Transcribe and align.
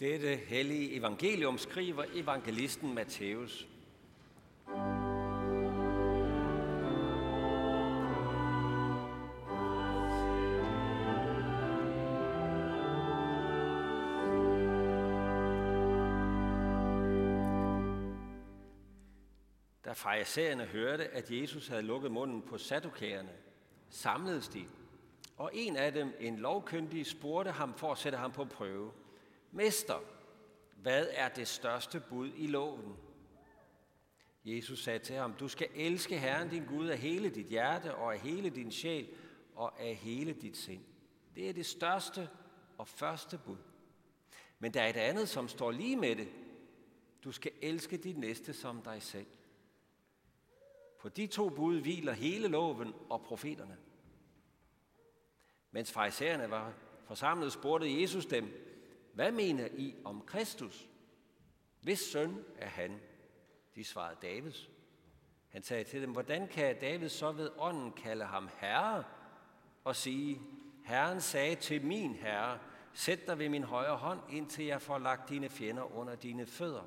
Dette 0.00 0.36
hellige 0.36 0.94
evangelium 0.94 1.58
skriver 1.58 2.04
evangelisten 2.14 2.94
Matthæus. 2.94 3.68
Da 19.84 19.92
farisæerne 19.92 20.64
hørte, 20.64 21.08
at 21.08 21.30
Jesus 21.30 21.68
havde 21.68 21.82
lukket 21.82 22.10
munden 22.10 22.42
på 22.42 22.58
sadukærerne, 22.58 23.32
samledes 23.88 24.48
de, 24.48 24.64
og 25.36 25.50
en 25.54 25.76
af 25.76 25.92
dem, 25.92 26.14
en 26.20 26.36
lovkyndig, 26.36 27.06
spurgte 27.06 27.50
ham 27.50 27.74
for 27.74 27.92
at 27.92 27.98
sætte 27.98 28.18
ham 28.18 28.32
på 28.32 28.44
prøve. 28.44 28.90
Mester, 29.50 30.00
hvad 30.76 31.06
er 31.10 31.28
det 31.28 31.48
største 31.48 32.02
bud 32.08 32.30
i 32.36 32.46
loven? 32.46 32.96
Jesus 34.44 34.82
sagde 34.82 34.98
til 34.98 35.16
ham, 35.16 35.32
du 35.32 35.48
skal 35.48 35.68
elske 35.74 36.18
Herren 36.18 36.48
din 36.48 36.64
Gud 36.64 36.88
af 36.88 36.98
hele 36.98 37.30
dit 37.30 37.46
hjerte 37.46 37.94
og 37.94 38.14
af 38.14 38.20
hele 38.20 38.50
din 38.50 38.72
sjæl 38.72 39.08
og 39.54 39.80
af 39.80 39.94
hele 39.94 40.32
dit 40.32 40.56
sind. 40.56 40.84
Det 41.34 41.48
er 41.48 41.52
det 41.52 41.66
største 41.66 42.28
og 42.78 42.88
første 42.88 43.38
bud. 43.38 43.56
Men 44.58 44.74
der 44.74 44.82
er 44.82 44.88
et 44.88 44.96
andet, 44.96 45.28
som 45.28 45.48
står 45.48 45.70
lige 45.70 45.96
med 45.96 46.16
det. 46.16 46.28
Du 47.24 47.32
skal 47.32 47.52
elske 47.62 47.96
dit 47.96 48.18
næste 48.18 48.52
som 48.52 48.82
dig 48.82 49.02
selv. 49.02 49.26
På 51.00 51.08
de 51.08 51.26
to 51.26 51.48
bud 51.48 51.80
hviler 51.80 52.12
hele 52.12 52.48
loven 52.48 52.94
og 53.10 53.22
profeterne. 53.22 53.76
Mens 55.70 55.92
farisæerne 55.92 56.50
var 56.50 56.72
forsamlet, 57.06 57.52
spurgte 57.52 58.00
Jesus 58.00 58.26
dem, 58.26 58.69
hvad 59.14 59.32
mener 59.32 59.68
I 59.72 59.94
om 60.04 60.22
Kristus? 60.26 60.88
Hvis 61.80 61.98
søn 61.98 62.44
er 62.58 62.68
han? 62.68 63.00
De 63.74 63.84
svarede 63.84 64.16
Davids. 64.22 64.70
Han 65.48 65.62
sagde 65.62 65.84
til 65.84 66.02
dem, 66.02 66.12
hvordan 66.12 66.48
kan 66.48 66.80
David 66.80 67.08
så 67.08 67.32
ved 67.32 67.50
ånden 67.58 67.92
kalde 67.92 68.24
ham 68.24 68.48
herre 68.58 69.04
og 69.84 69.96
sige, 69.96 70.40
Herren 70.84 71.20
sagde 71.20 71.54
til 71.56 71.84
min 71.86 72.14
herre, 72.14 72.58
sæt 72.92 73.26
dig 73.26 73.38
ved 73.38 73.48
min 73.48 73.64
højre 73.64 73.96
hånd, 73.96 74.20
indtil 74.30 74.64
jeg 74.64 74.82
får 74.82 74.98
lagt 74.98 75.28
dine 75.28 75.48
fjender 75.48 75.96
under 75.96 76.14
dine 76.14 76.46
fødder. 76.46 76.82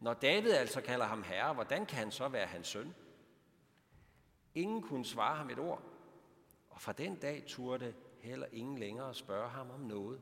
Når 0.00 0.14
David 0.14 0.50
altså 0.50 0.80
kalder 0.80 1.06
ham 1.06 1.22
herre, 1.22 1.54
hvordan 1.54 1.86
kan 1.86 1.98
han 1.98 2.10
så 2.10 2.28
være 2.28 2.46
hans 2.46 2.66
søn? 2.66 2.94
Ingen 4.54 4.82
kunne 4.82 5.04
svare 5.04 5.36
ham 5.36 5.50
et 5.50 5.58
ord, 5.58 5.82
og 6.70 6.80
fra 6.80 6.92
den 6.92 7.16
dag 7.16 7.44
turde 7.46 7.94
heller 8.20 8.46
ingen 8.52 8.78
længere 8.78 9.14
spørge 9.14 9.48
ham 9.48 9.70
om 9.70 9.80
noget. 9.80 10.20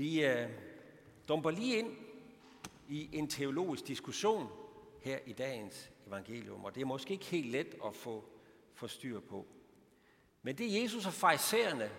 Vi 0.00 0.24
øh, 0.24 0.48
dumper 1.28 1.50
lige 1.50 1.78
ind 1.78 1.96
i 2.88 3.08
en 3.12 3.28
teologisk 3.28 3.86
diskussion 3.86 4.48
her 5.00 5.18
i 5.26 5.32
dagens 5.32 5.90
evangelium, 6.06 6.64
og 6.64 6.74
det 6.74 6.80
er 6.80 6.84
måske 6.84 7.12
ikke 7.12 7.24
helt 7.24 7.50
let 7.50 7.76
at 7.86 7.94
få, 7.94 8.24
få 8.74 8.88
styr 8.88 9.20
på. 9.20 9.46
Men 10.42 10.58
det 10.58 10.66
er 10.66 10.82
Jesus 10.82 11.06
og 11.06 11.12
fejserne 11.12 11.90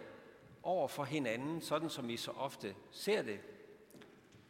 over 0.63 0.87
for 0.87 1.03
hinanden, 1.03 1.61
sådan 1.61 1.89
som 1.89 2.07
vi 2.07 2.17
så 2.17 2.31
ofte 2.31 2.75
ser 2.91 3.21
det. 3.21 3.39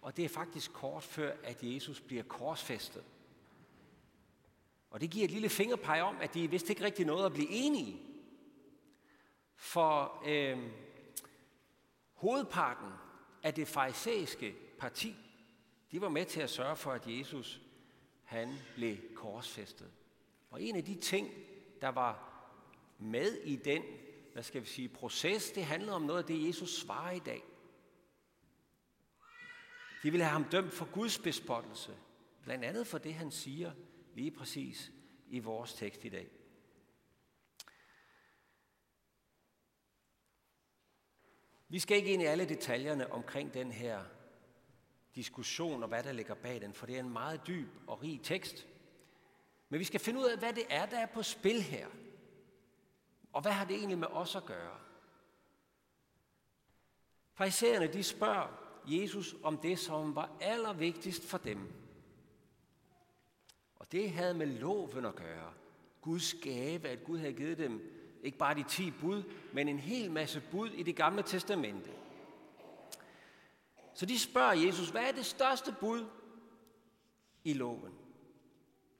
Og 0.01 0.17
det 0.17 0.25
er 0.25 0.29
faktisk 0.29 0.73
kort 0.73 1.03
før, 1.03 1.33
at 1.43 1.63
Jesus 1.63 2.01
bliver 2.01 2.23
korsfæstet. 2.23 3.03
Og 4.91 5.01
det 5.01 5.09
giver 5.09 5.25
et 5.25 5.31
lille 5.31 5.49
fingerpeg 5.49 6.01
om, 6.01 6.17
at 6.21 6.33
de 6.33 6.49
vist 6.49 6.69
ikke 6.69 6.83
rigtig 6.83 7.05
noget 7.05 7.25
at 7.25 7.33
blive 7.33 7.49
enige. 7.49 8.01
For 9.55 10.23
øh, 10.25 10.57
hovedparten 12.13 12.91
at 13.43 13.55
det 13.55 13.67
farisæiske 13.67 14.55
parti, 14.79 15.15
de 15.91 16.01
var 16.01 16.09
med 16.09 16.25
til 16.25 16.41
at 16.41 16.49
sørge 16.49 16.75
for, 16.75 16.91
at 16.91 17.07
Jesus 17.07 17.61
han 18.23 18.53
blev 18.75 18.97
korsfæstet. 19.15 19.91
Og 20.51 20.61
en 20.61 20.75
af 20.75 20.85
de 20.85 20.95
ting, 20.95 21.29
der 21.81 21.89
var 21.89 22.31
med 22.99 23.37
i 23.43 23.55
den, 23.55 23.83
hvad 24.33 24.43
skal 24.43 24.61
vi 24.61 24.67
sige, 24.67 24.89
proces, 24.89 25.51
det 25.51 25.65
handlede 25.65 25.95
om 25.95 26.01
noget 26.01 26.19
af 26.19 26.25
det, 26.25 26.47
Jesus 26.47 26.79
svarer 26.81 27.11
i 27.11 27.19
dag. 27.19 27.43
De 30.03 30.11
ville 30.11 30.23
have 30.23 30.31
ham 30.31 30.43
dømt 30.43 30.73
for 30.73 30.85
Guds 30.91 31.19
bespottelse, 31.19 31.97
blandt 32.43 32.65
andet 32.65 32.87
for 32.87 32.97
det, 32.97 33.13
han 33.13 33.31
siger 33.31 33.71
lige 34.15 34.31
præcis 34.31 34.91
i 35.29 35.39
vores 35.39 35.73
tekst 35.73 36.05
i 36.05 36.09
dag. 36.09 36.27
Vi 41.71 41.79
skal 41.79 41.97
ikke 41.97 42.13
ind 42.13 42.21
i 42.21 42.25
alle 42.25 42.49
detaljerne 42.49 43.11
omkring 43.11 43.53
den 43.53 43.71
her 43.71 44.03
diskussion 45.15 45.83
og 45.83 45.89
hvad 45.89 46.03
der 46.03 46.11
ligger 46.11 46.35
bag 46.35 46.61
den, 46.61 46.73
for 46.73 46.85
det 46.85 46.95
er 46.95 46.99
en 46.99 47.09
meget 47.09 47.47
dyb 47.47 47.69
og 47.87 48.03
rig 48.03 48.19
tekst. 48.23 48.67
Men 49.69 49.79
vi 49.79 49.83
skal 49.83 49.99
finde 49.99 50.19
ud 50.19 50.25
af, 50.25 50.37
hvad 50.37 50.53
det 50.53 50.63
er, 50.69 50.85
der 50.85 50.99
er 50.99 51.05
på 51.05 51.23
spil 51.23 51.61
her. 51.61 51.87
Og 53.33 53.41
hvad 53.41 53.51
har 53.51 53.65
det 53.65 53.75
egentlig 53.75 53.97
med 53.97 54.07
os 54.07 54.35
at 54.35 54.45
gøre? 54.45 54.79
Fraisererne, 57.33 57.87
de 57.87 58.03
spørger 58.03 58.47
Jesus 58.85 59.35
om 59.43 59.57
det, 59.57 59.79
som 59.79 60.15
var 60.15 60.37
allervigtigst 60.41 61.23
for 61.25 61.37
dem. 61.37 61.73
Og 63.75 63.91
det 63.91 64.11
havde 64.11 64.33
med 64.33 64.47
loven 64.47 65.05
at 65.05 65.15
gøre. 65.15 65.53
Guds 66.01 66.33
gave, 66.33 66.87
at 66.87 67.03
Gud 67.03 67.17
havde 67.17 67.33
givet 67.33 67.57
dem 67.57 68.00
ikke 68.23 68.37
bare 68.37 68.55
de 68.55 68.63
ti 68.63 68.91
bud, 68.91 69.23
men 69.53 69.67
en 69.67 69.79
hel 69.79 70.11
masse 70.11 70.43
bud 70.51 70.69
i 70.69 70.83
det 70.83 70.95
gamle 70.95 71.23
testamente. 71.23 71.89
Så 73.93 74.05
de 74.05 74.19
spørger 74.19 74.53
Jesus, 74.53 74.89
hvad 74.89 75.03
er 75.03 75.11
det 75.11 75.25
største 75.25 75.75
bud 75.79 76.05
i 77.43 77.53
loven? 77.53 77.93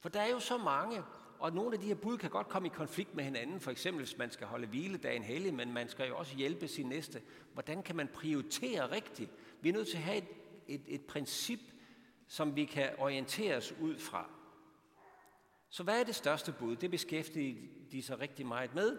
For 0.00 0.08
der 0.08 0.20
er 0.20 0.30
jo 0.30 0.40
så 0.40 0.58
mange, 0.58 1.02
og 1.38 1.52
nogle 1.52 1.74
af 1.74 1.80
de 1.80 1.86
her 1.86 1.94
bud 1.94 2.18
kan 2.18 2.30
godt 2.30 2.48
komme 2.48 2.68
i 2.68 2.72
konflikt 2.74 3.14
med 3.14 3.24
hinanden. 3.24 3.60
For 3.60 3.70
eksempel, 3.70 4.04
hvis 4.04 4.18
man 4.18 4.30
skal 4.30 4.46
holde 4.46 4.66
hviledagen 4.66 5.22
hellig, 5.22 5.54
men 5.54 5.72
man 5.72 5.88
skal 5.88 6.08
jo 6.08 6.16
også 6.16 6.36
hjælpe 6.36 6.68
sin 6.68 6.86
næste. 6.86 7.22
Hvordan 7.52 7.82
kan 7.82 7.96
man 7.96 8.08
prioritere 8.08 8.90
rigtigt? 8.90 9.30
Vi 9.60 9.68
er 9.68 9.72
nødt 9.72 9.88
til 9.88 9.96
at 9.96 10.02
have 10.02 10.18
et, 10.18 10.28
et, 10.68 10.82
et 10.86 11.00
princip, 11.00 11.60
som 12.26 12.56
vi 12.56 12.64
kan 12.64 12.90
orientere 12.98 13.56
os 13.56 13.74
ud 13.80 13.98
fra. 13.98 14.30
Så 15.70 15.82
hvad 15.82 16.00
er 16.00 16.04
det 16.04 16.14
største 16.14 16.52
bud? 16.52 16.76
Det 16.76 16.90
beskæftiger 16.90 17.56
de 17.92 18.02
sig 18.02 18.20
rigtig 18.20 18.46
meget 18.46 18.74
med. 18.74 18.98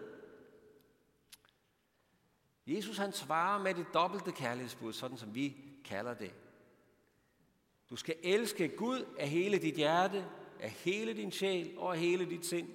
Jesus 2.66 2.96
han 2.96 3.12
svarer 3.12 3.62
med 3.62 3.74
det 3.74 3.86
dobbelte 3.94 4.32
kærlighedsbud, 4.32 4.92
sådan 4.92 5.18
som 5.18 5.34
vi 5.34 5.56
kalder 5.84 6.14
det. 6.14 6.34
Du 7.90 7.96
skal 7.96 8.16
elske 8.22 8.68
Gud 8.68 9.04
af 9.18 9.28
hele 9.28 9.58
dit 9.58 9.74
hjerte, 9.74 10.26
af 10.60 10.70
hele 10.70 11.14
din 11.14 11.32
sjæl 11.32 11.78
og 11.78 11.92
af 11.92 12.00
hele 12.00 12.30
dit 12.30 12.46
sind. 12.46 12.68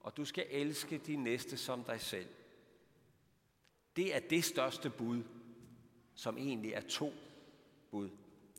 Og 0.00 0.16
du 0.16 0.24
skal 0.24 0.46
elske 0.50 0.98
din 0.98 1.22
næste 1.22 1.56
som 1.56 1.84
dig 1.84 2.00
selv. 2.00 2.28
Det 3.96 4.14
er 4.14 4.20
det 4.20 4.44
største 4.44 4.90
bud, 4.90 5.22
som 6.14 6.38
egentlig 6.38 6.72
er 6.72 6.80
to 6.80 7.12
bud. 7.90 8.10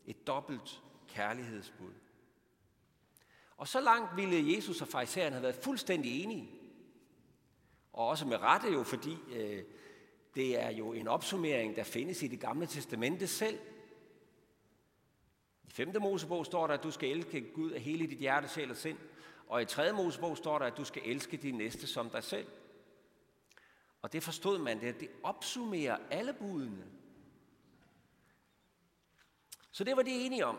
Et 0.06 0.28
dobbelt 0.28 0.82
kærlighedsbud. 1.08 1.94
Og 3.58 3.68
så 3.68 3.82
langt 3.82 4.16
ville 4.16 4.56
Jesus 4.56 4.82
og 4.82 4.88
farisæerne 4.88 5.34
have 5.36 5.44
været 5.44 5.56
fuldstændig 5.56 6.24
enige. 6.24 6.52
Og 7.94 8.08
også 8.08 8.26
med 8.26 8.38
rette 8.38 8.68
jo, 8.68 8.84
fordi 8.84 9.18
øh, 9.30 9.64
det 10.38 10.62
er 10.62 10.70
jo 10.70 10.94
en 10.94 11.08
opsummering, 11.08 11.76
der 11.76 11.84
findes 11.84 12.24
i 12.24 12.28
det 12.28 12.40
gamle 12.40 12.68
testamente 12.68 13.28
selv. 13.28 13.60
I 15.64 15.70
5. 15.70 16.02
Mosebog 16.02 16.46
står 16.46 16.68
der, 16.68 16.74
at 16.74 16.84
du 16.84 16.92
skal 16.92 17.10
elske 17.10 17.52
Gud 17.54 17.72
af 17.72 17.82
hele 17.82 18.08
dit 18.08 18.18
hjerte, 18.18 18.48
sjæl 18.48 18.72
og 18.72 18.78
sind. 18.78 18.98
Og 19.48 19.62
i 19.62 19.66
3. 19.66 19.92
Mosebog 19.92 20.38
står 20.38 20.60
der, 20.60 20.66
at 20.66 20.78
du 20.78 20.84
skal 20.84 21.02
elske 21.06 21.38
din 21.38 21.56
næste 21.56 21.88
som 21.88 22.10
dig 22.10 22.24
selv. 22.24 22.48
Og 24.02 24.14
det 24.14 24.24
forstod 24.24 24.58
man, 24.58 24.82
det, 24.82 25.00
det 25.00 25.10
opsummerer 25.24 25.98
alle 26.12 26.34
budene. 26.34 26.86
Så 29.72 29.84
det 29.84 29.98
var 29.98 30.04
de 30.04 30.12
enige 30.12 30.46
om. 30.46 30.58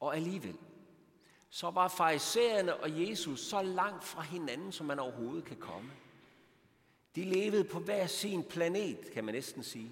Og 0.00 0.16
alligevel, 0.16 0.58
så 1.50 1.70
var 1.70 1.88
farisæerne 1.88 2.76
og 2.76 3.08
Jesus 3.08 3.40
så 3.40 3.62
langt 3.62 4.04
fra 4.04 4.22
hinanden, 4.22 4.72
som 4.72 4.86
man 4.86 4.98
overhovedet 4.98 5.44
kan 5.44 5.56
komme. 5.56 5.90
De 7.16 7.24
levede 7.24 7.64
på 7.64 7.78
hver 7.78 8.06
sin 8.06 8.44
planet, 8.44 9.10
kan 9.12 9.24
man 9.24 9.34
næsten 9.34 9.62
sige. 9.62 9.90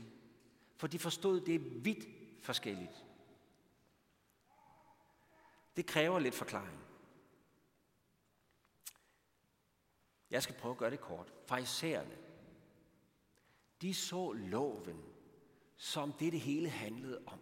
For 0.76 0.86
de 0.86 0.98
forstod 0.98 1.40
det 1.40 1.84
vidt 1.84 2.06
forskelligt. 2.40 3.04
Det 5.76 5.86
kræver 5.86 6.18
lidt 6.18 6.34
forklaring. 6.34 6.80
Jeg 10.30 10.42
skal 10.42 10.54
prøve 10.54 10.72
at 10.72 10.78
gøre 10.78 10.90
det 10.90 11.00
kort. 11.00 11.32
Farisæerne, 11.46 12.16
de 13.82 13.94
så 13.94 14.32
loven 14.32 15.04
som 15.76 16.12
det, 16.12 16.32
det 16.32 16.40
hele 16.40 16.68
handlede 16.68 17.22
om. 17.26 17.38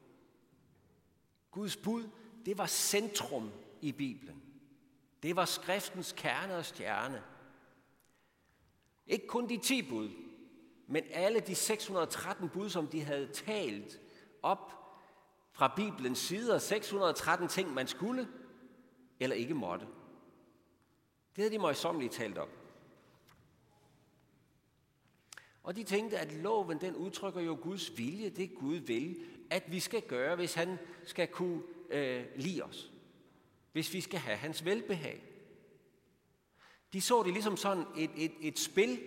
Guds 1.50 1.76
bud, 1.76 2.08
det 2.46 2.58
var 2.58 2.66
centrum 2.66 3.52
i 3.80 3.92
Bibelen. 3.92 4.42
Det 5.22 5.36
var 5.36 5.44
skriftens 5.44 6.14
kerne 6.16 6.56
og 6.56 6.64
stjerne. 6.64 7.22
Ikke 9.12 9.26
kun 9.26 9.48
de 9.48 9.56
10 9.56 9.82
bud, 9.82 10.10
men 10.86 11.04
alle 11.10 11.40
de 11.40 11.54
613 11.54 12.48
bud, 12.48 12.70
som 12.70 12.86
de 12.86 13.00
havde 13.00 13.26
talt 13.26 14.00
op 14.42 14.72
fra 15.52 15.72
Bibelens 15.76 16.18
sider, 16.18 16.58
613 16.58 17.48
ting, 17.48 17.74
man 17.74 17.86
skulle 17.86 18.28
eller 19.20 19.36
ikke 19.36 19.54
måtte. 19.54 19.86
Det 21.36 21.42
havde 21.42 21.50
de 21.50 21.58
møjsommeligt 21.58 22.12
talt 22.12 22.38
op. 22.38 22.48
Og 25.62 25.76
de 25.76 25.84
tænkte, 25.84 26.18
at 26.18 26.32
loven 26.32 26.80
den 26.80 26.96
udtrykker 26.96 27.40
jo 27.40 27.58
Guds 27.62 27.98
vilje, 27.98 28.30
det 28.30 28.54
Gud 28.54 28.76
vil, 28.76 29.24
at 29.50 29.72
vi 29.72 29.80
skal 29.80 30.02
gøre, 30.02 30.36
hvis 30.36 30.54
han 30.54 30.78
skal 31.04 31.28
kunne 31.28 31.62
øh, 31.90 32.24
lide 32.36 32.62
os. 32.62 32.92
Hvis 33.72 33.92
vi 33.92 34.00
skal 34.00 34.18
have 34.18 34.36
hans 34.36 34.64
velbehag. 34.64 35.31
De 36.92 37.00
så 37.00 37.22
det 37.22 37.32
ligesom 37.32 37.56
sådan 37.56 37.84
et, 37.96 38.10
et, 38.16 38.32
et 38.40 38.58
spil, 38.58 39.00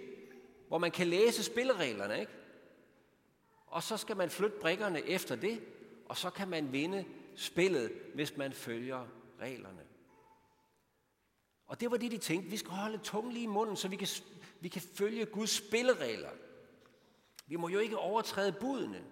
hvor 0.68 0.78
man 0.78 0.92
kan 0.92 1.08
læse 1.08 1.44
spillereglerne, 1.44 2.20
ikke? 2.20 2.32
Og 3.68 3.84
så 3.84 3.98
skal 3.98 4.18
man 4.18 4.30
flytte 4.30 4.58
brikkerne 4.62 5.02
efter 5.02 5.36
det, 5.36 5.62
og 6.06 6.18
så 6.18 6.30
kan 6.30 6.48
man 6.48 6.72
vinde 6.72 7.06
spillet, 7.36 7.92
hvis 8.14 8.38
man 8.38 8.54
følger 8.54 9.08
reglerne. 9.42 9.82
Og 11.68 11.80
det 11.80 11.92
var 11.92 11.98
det, 11.98 12.12
de 12.12 12.18
tænkte. 12.18 12.50
Vi 12.50 12.58
skal 12.58 12.72
holde 12.72 12.98
tungen 12.98 13.34
lige 13.34 13.44
i 13.44 13.48
munden, 13.48 13.76
så 13.76 13.88
vi 13.88 13.96
kan, 13.96 14.08
vi 14.60 14.68
kan 14.68 14.82
følge 14.82 15.26
Guds 15.26 15.50
spilleregler. 15.50 16.30
Vi 17.48 17.56
må 17.56 17.70
jo 17.70 17.80
ikke 17.80 17.98
overtræde 17.98 18.52
budene. 18.52 19.04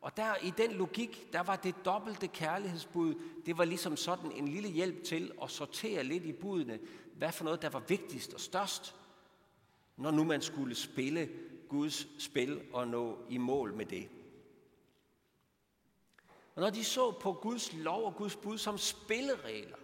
Og 0.00 0.16
der 0.16 0.34
i 0.42 0.50
den 0.50 0.72
logik, 0.72 1.32
der 1.32 1.42
var 1.42 1.56
det 1.56 1.74
dobbelte 1.84 2.26
kærlighedsbud, 2.26 3.14
det 3.46 3.58
var 3.58 3.64
ligesom 3.64 3.96
sådan 3.96 4.32
en 4.32 4.48
lille 4.48 4.68
hjælp 4.68 5.04
til 5.04 5.32
at 5.42 5.50
sortere 5.50 6.04
lidt 6.04 6.24
i 6.24 6.32
budene, 6.32 6.78
hvad 7.18 7.32
for 7.32 7.44
noget, 7.44 7.62
der 7.62 7.68
var 7.68 7.82
vigtigst 7.88 8.34
og 8.34 8.40
størst, 8.40 8.94
når 9.96 10.10
nu 10.10 10.24
man 10.24 10.42
skulle 10.42 10.74
spille 10.74 11.28
Guds 11.68 12.22
spil 12.22 12.62
og 12.72 12.88
nå 12.88 13.18
i 13.28 13.38
mål 13.38 13.74
med 13.74 13.86
det. 13.86 14.08
Og 16.54 16.62
når 16.62 16.70
de 16.70 16.84
så 16.84 17.12
på 17.12 17.32
Guds 17.32 17.72
lov 17.72 18.04
og 18.04 18.16
Guds 18.16 18.36
bud 18.36 18.58
som 18.58 18.78
spilleregler, 18.78 19.76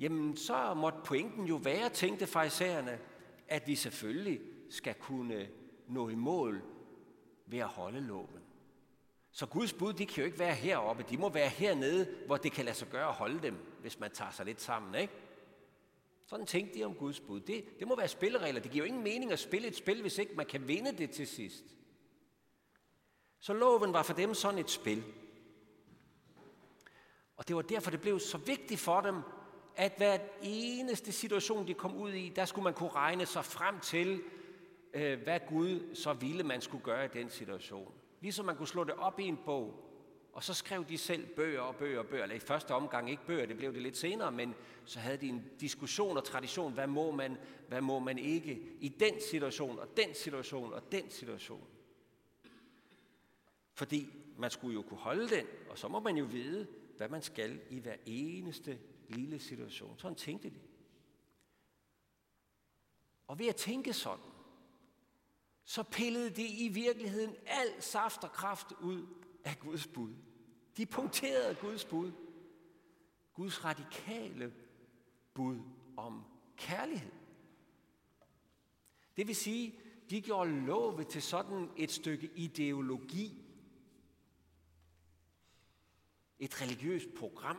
jamen 0.00 0.36
så 0.36 0.74
måtte 0.74 0.98
pointen 1.04 1.46
jo 1.46 1.56
være, 1.56 1.88
tænkte 1.88 2.26
farisæerne, 2.26 2.98
at 3.48 3.66
vi 3.66 3.74
selvfølgelig 3.74 4.40
skal 4.70 4.94
kunne 4.94 5.48
nå 5.88 6.08
i 6.08 6.14
mål 6.14 6.62
ved 7.46 7.58
at 7.58 7.68
holde 7.68 8.00
loven. 8.00 8.42
Så 9.30 9.46
Guds 9.46 9.72
bud, 9.72 9.92
de 9.92 10.06
kan 10.06 10.18
jo 10.18 10.26
ikke 10.26 10.38
være 10.38 10.54
heroppe, 10.54 11.04
de 11.10 11.18
må 11.18 11.28
være 11.28 11.48
hernede, 11.48 12.16
hvor 12.26 12.36
det 12.36 12.52
kan 12.52 12.64
lade 12.64 12.76
sig 12.76 12.88
gøre 12.88 13.08
at 13.08 13.14
holde 13.14 13.42
dem, 13.42 13.56
hvis 13.80 14.00
man 14.00 14.10
tager 14.10 14.30
sig 14.30 14.46
lidt 14.46 14.60
sammen, 14.60 14.94
ikke? 14.94 15.12
Sådan 16.32 16.46
tænkte 16.46 16.78
de 16.78 16.84
om 16.84 16.94
Guds 16.94 17.20
bud. 17.20 17.40
Det, 17.40 17.64
det 17.78 17.88
må 17.88 17.96
være 17.96 18.08
spilleregler. 18.08 18.60
Det 18.60 18.70
giver 18.70 18.84
jo 18.84 18.86
ingen 18.86 19.02
mening 19.02 19.32
at 19.32 19.38
spille 19.38 19.68
et 19.68 19.76
spil, 19.76 20.00
hvis 20.00 20.18
ikke 20.18 20.34
man 20.34 20.46
kan 20.46 20.68
vinde 20.68 20.98
det 20.98 21.10
til 21.10 21.26
sidst. 21.26 21.64
Så 23.40 23.52
loven 23.52 23.92
var 23.92 24.02
for 24.02 24.14
dem 24.14 24.34
sådan 24.34 24.58
et 24.58 24.70
spil. 24.70 25.04
Og 27.36 27.48
det 27.48 27.56
var 27.56 27.62
derfor, 27.62 27.90
det 27.90 28.00
blev 28.00 28.20
så 28.20 28.38
vigtigt 28.38 28.80
for 28.80 29.00
dem, 29.00 29.16
at 29.76 29.94
hver 29.96 30.18
eneste 30.42 31.12
situation, 31.12 31.66
de 31.66 31.74
kom 31.74 31.96
ud 31.96 32.12
i, 32.12 32.28
der 32.28 32.44
skulle 32.44 32.64
man 32.64 32.74
kunne 32.74 32.90
regne 32.90 33.26
sig 33.26 33.44
frem 33.44 33.80
til, 33.80 34.22
øh, 34.94 35.22
hvad 35.22 35.40
Gud 35.48 35.94
så 35.94 36.12
ville, 36.12 36.42
man 36.42 36.60
skulle 36.60 36.84
gøre 36.84 37.04
i 37.04 37.08
den 37.08 37.30
situation. 37.30 37.92
Ligesom 38.20 38.46
man 38.46 38.56
kunne 38.56 38.68
slå 38.68 38.84
det 38.84 38.94
op 38.94 39.20
i 39.20 39.24
en 39.24 39.38
bog, 39.44 39.91
og 40.32 40.44
så 40.44 40.54
skrev 40.54 40.84
de 40.88 40.98
selv 40.98 41.26
bøger 41.26 41.60
og 41.60 41.76
bøger 41.76 41.98
og 41.98 42.06
bøger. 42.06 42.22
Eller 42.22 42.36
i 42.36 42.38
første 42.38 42.74
omgang 42.74 43.10
ikke 43.10 43.26
bøger, 43.26 43.46
det 43.46 43.56
blev 43.56 43.74
det 43.74 43.82
lidt 43.82 43.96
senere, 43.96 44.32
men 44.32 44.54
så 44.84 45.00
havde 45.00 45.16
de 45.16 45.28
en 45.28 45.44
diskussion 45.60 46.16
og 46.16 46.24
tradition. 46.24 46.72
Hvad 46.72 46.86
må 46.86 47.10
man, 47.10 47.36
hvad 47.68 47.80
må 47.80 47.98
man 47.98 48.18
ikke 48.18 48.76
i 48.80 48.88
den 48.88 49.20
situation, 49.30 49.78
og 49.78 49.96
den 49.96 50.14
situation, 50.14 50.72
og 50.72 50.92
den 50.92 51.10
situation. 51.10 51.68
Fordi 53.74 54.12
man 54.38 54.50
skulle 54.50 54.74
jo 54.74 54.82
kunne 54.82 55.00
holde 55.00 55.36
den, 55.36 55.46
og 55.70 55.78
så 55.78 55.88
må 55.88 56.00
man 56.00 56.16
jo 56.16 56.24
vide, 56.24 56.66
hvad 56.96 57.08
man 57.08 57.22
skal 57.22 57.60
i 57.70 57.78
hver 57.78 57.96
eneste 58.06 58.78
lille 59.08 59.38
situation. 59.38 59.98
Sådan 59.98 60.16
tænkte 60.16 60.50
de. 60.50 60.60
Og 63.26 63.38
ved 63.38 63.46
at 63.46 63.56
tænke 63.56 63.92
sådan, 63.92 64.24
så 65.64 65.82
pillede 65.82 66.30
de 66.30 66.46
i 66.46 66.68
virkeligheden 66.68 67.36
al 67.46 67.82
saft 67.82 68.24
og 68.24 68.32
kraft 68.32 68.72
ud 68.80 69.06
af 69.44 69.58
Guds 69.58 69.86
bud. 69.86 70.14
De 70.76 70.86
punkterede 70.86 71.54
Guds 71.54 71.84
bud. 71.84 72.12
Guds 73.34 73.64
radikale 73.64 74.52
bud 75.34 75.58
om 75.96 76.24
kærlighed. 76.56 77.12
Det 79.16 79.26
vil 79.26 79.36
sige, 79.36 79.78
de 80.10 80.20
gjorde 80.20 80.50
lovet 80.50 81.08
til 81.08 81.22
sådan 81.22 81.70
et 81.76 81.90
stykke 81.90 82.30
ideologi. 82.34 83.44
Et 86.38 86.62
religiøst 86.62 87.14
program. 87.16 87.58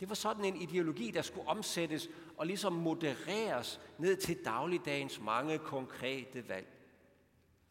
Det 0.00 0.08
var 0.08 0.14
sådan 0.14 0.44
en 0.44 0.56
ideologi, 0.56 1.10
der 1.10 1.22
skulle 1.22 1.48
omsættes 1.48 2.08
og 2.36 2.46
ligesom 2.46 2.72
modereres 2.72 3.80
ned 3.98 4.16
til 4.16 4.44
dagligdagens 4.44 5.20
mange 5.20 5.58
konkrete 5.58 6.48
valg. 6.48 6.75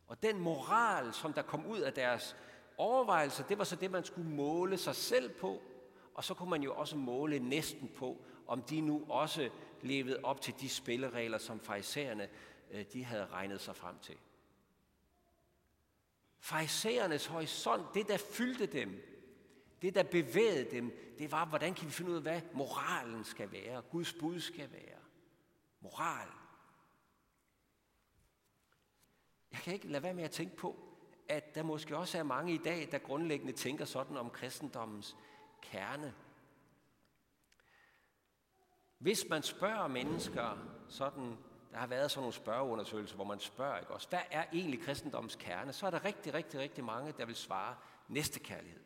Og 0.07 0.23
den 0.23 0.39
moral, 0.39 1.13
som 1.13 1.33
der 1.33 1.41
kom 1.41 1.65
ud 1.65 1.79
af 1.79 1.93
deres 1.93 2.35
overvejelser, 2.77 3.43
det 3.43 3.57
var 3.57 3.63
så 3.63 3.75
det, 3.75 3.91
man 3.91 4.03
skulle 4.03 4.29
måle 4.29 4.77
sig 4.77 4.95
selv 4.95 5.33
på, 5.39 5.61
og 6.13 6.23
så 6.23 6.33
kunne 6.33 6.49
man 6.49 6.63
jo 6.63 6.75
også 6.75 6.95
måle 6.95 7.39
næsten 7.39 7.91
på, 7.97 8.25
om 8.47 8.61
de 8.61 8.81
nu 8.81 9.05
også 9.09 9.49
levede 9.81 10.19
op 10.23 10.41
til 10.41 10.53
de 10.59 10.69
spilleregler, 10.69 11.37
som 11.37 11.59
farisæerne 11.59 12.29
øh, 12.71 12.85
de 12.93 13.03
havde 13.03 13.25
regnet 13.25 13.61
sig 13.61 13.75
frem 13.75 13.99
til. 13.99 14.17
Farisæernes 16.39 17.25
horisont, 17.25 17.93
det 17.93 18.07
der 18.07 18.17
fyldte 18.17 18.65
dem, 18.65 19.01
det 19.81 19.95
der 19.95 20.03
bevægede 20.03 20.71
dem, 20.71 21.15
det 21.19 21.31
var, 21.31 21.45
hvordan 21.45 21.73
kan 21.73 21.87
vi 21.87 21.91
finde 21.91 22.11
ud 22.11 22.15
af, 22.15 22.21
hvad 22.21 22.41
moralen 22.53 23.23
skal 23.23 23.51
være, 23.51 23.81
Guds 23.81 24.13
bud 24.13 24.39
skal 24.39 24.71
være. 24.71 24.99
Moral. 25.81 26.27
Jeg 29.55 29.63
kan 29.63 29.73
ikke 29.73 29.87
lade 29.87 30.03
være 30.03 30.13
med 30.13 30.23
at 30.23 30.31
tænke 30.31 30.55
på, 30.55 30.75
at 31.29 31.55
der 31.55 31.63
måske 31.63 31.97
også 31.97 32.17
er 32.17 32.23
mange 32.23 32.53
i 32.53 32.57
dag, 32.57 32.87
der 32.91 32.97
grundlæggende 32.97 33.53
tænker 33.53 33.85
sådan 33.85 34.17
om 34.17 34.29
kristendommens 34.29 35.15
kerne. 35.61 36.13
Hvis 38.97 39.25
man 39.29 39.43
spørger 39.43 39.87
mennesker, 39.87 40.57
sådan, 40.89 41.37
der 41.71 41.77
har 41.77 41.87
været 41.87 42.11
sådan 42.11 42.21
nogle 42.21 42.33
spørgeundersøgelser, 42.33 43.15
hvor 43.15 43.25
man 43.25 43.39
spørger, 43.39 43.79
ikke 43.79 43.93
også, 43.93 44.09
hvad 44.09 44.19
er 44.31 44.45
egentlig 44.53 44.81
kristendommens 44.81 45.35
kerne, 45.35 45.73
så 45.73 45.85
er 45.87 45.91
der 45.91 46.05
rigtig, 46.05 46.33
rigtig, 46.33 46.59
rigtig 46.59 46.83
mange, 46.83 47.11
der 47.11 47.25
vil 47.25 47.35
svare 47.35 47.75
næstekærlighed. 48.07 48.83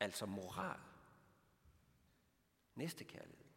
Altså 0.00 0.26
moral. 0.26 0.80
Næstekærlighed. 2.74 3.47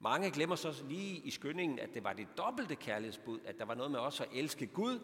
Mange 0.00 0.30
glemmer 0.30 0.56
så 0.56 0.84
lige 0.88 1.16
i 1.16 1.30
skyndingen, 1.30 1.78
at 1.78 1.94
det 1.94 2.04
var 2.04 2.12
det 2.12 2.28
dobbelte 2.36 2.74
kærlighedsbud, 2.74 3.40
at 3.44 3.58
der 3.58 3.64
var 3.64 3.74
noget 3.74 3.90
med 3.90 3.98
også 4.00 4.24
at 4.24 4.28
elske 4.32 4.66
Gud, 4.66 5.00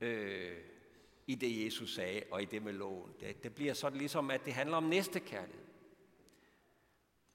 øh, 0.00 0.56
i 1.26 1.34
det 1.34 1.64
Jesus 1.64 1.94
sagde, 1.94 2.22
og 2.30 2.42
i 2.42 2.44
det 2.44 2.62
med 2.62 2.72
loven. 2.72 3.12
Det, 3.20 3.42
det 3.42 3.54
bliver 3.54 3.74
sådan 3.74 3.98
ligesom, 3.98 4.30
at 4.30 4.44
det 4.44 4.52
handler 4.52 4.76
om 4.76 4.82
næstekærlighed. 4.82 5.64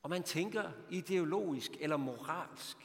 Og 0.03 0.09
man 0.09 0.23
tænker 0.23 0.71
ideologisk 0.89 1.71
eller 1.79 1.97
moralsk. 1.97 2.77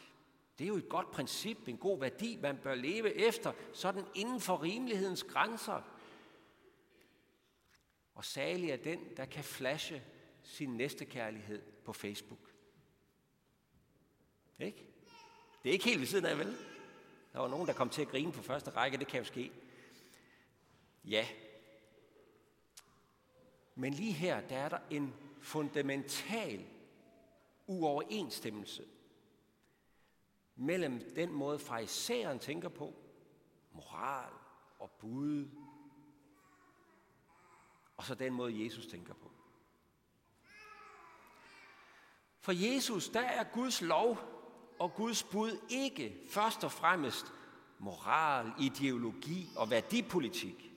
Det 0.58 0.64
er 0.64 0.68
jo 0.68 0.76
et 0.76 0.88
godt 0.88 1.10
princip, 1.10 1.68
en 1.68 1.76
god 1.76 2.00
værdi, 2.00 2.38
man 2.42 2.56
bør 2.56 2.74
leve 2.74 3.14
efter, 3.14 3.52
sådan 3.72 4.04
inden 4.14 4.40
for 4.40 4.62
rimelighedens 4.62 5.22
grænser. 5.22 5.82
Og 8.14 8.24
særlig 8.24 8.70
er 8.70 8.76
den, 8.76 9.00
der 9.16 9.24
kan 9.24 9.44
flashe 9.44 10.02
sin 10.42 10.76
næstekærlighed 10.76 11.62
på 11.84 11.92
Facebook. 11.92 12.53
Ikke? 14.58 14.88
Det 15.62 15.68
er 15.68 15.73
ikke 15.73 15.84
helt 15.84 16.00
ved 16.00 16.06
siden 16.06 16.25
af, 16.25 16.38
vel? 16.38 16.56
Der 17.32 17.38
var 17.38 17.49
nogen, 17.49 17.66
der 17.66 17.73
kom 17.73 17.90
til 17.90 18.02
at 18.02 18.08
grine 18.08 18.32
på 18.32 18.42
første 18.42 18.70
række, 18.70 18.99
det 18.99 19.06
kan 19.06 19.18
jo 19.18 19.25
ske. 19.25 19.52
Ja. 21.04 21.26
Men 23.75 23.92
lige 23.92 24.12
her, 24.12 24.40
der 24.40 24.56
er 24.56 24.68
der 24.68 24.78
en 24.90 25.14
fundamental 25.40 26.66
uoverensstemmelse 27.66 28.84
mellem 30.56 31.14
den 31.14 31.32
måde, 31.32 31.58
farisæeren 31.58 32.38
tænker 32.38 32.68
på, 32.68 32.94
moral 33.73 34.32
og 34.78 34.90
bud, 34.90 35.49
og 37.96 38.04
så 38.04 38.14
den 38.14 38.32
måde, 38.32 38.64
Jesus 38.64 38.87
tænker 38.87 39.14
på. 39.14 39.30
For 42.40 42.52
Jesus, 42.52 43.08
der 43.08 43.20
er 43.20 43.44
Guds 43.44 43.80
lov 43.80 44.18
og 44.78 44.95
Guds 44.95 45.23
bud 45.23 45.59
ikke 45.71 46.16
først 46.31 46.64
og 46.64 46.73
fremmest 46.73 47.26
moral, 47.78 48.52
ideologi 48.61 49.49
og 49.57 49.71
værdipolitik. 49.71 50.71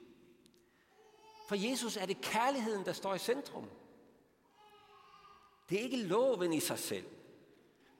For 1.47 1.55
Jesus 1.69 1.97
er 1.97 2.05
det 2.05 2.21
kærligheden, 2.21 2.85
der 2.85 2.93
står 2.93 3.15
i 3.15 3.19
centrum. 3.19 3.69
Det 5.69 5.79
er 5.79 5.83
ikke 5.83 6.03
loven 6.03 6.53
i 6.53 6.59
sig 6.59 6.79
selv. 6.79 7.05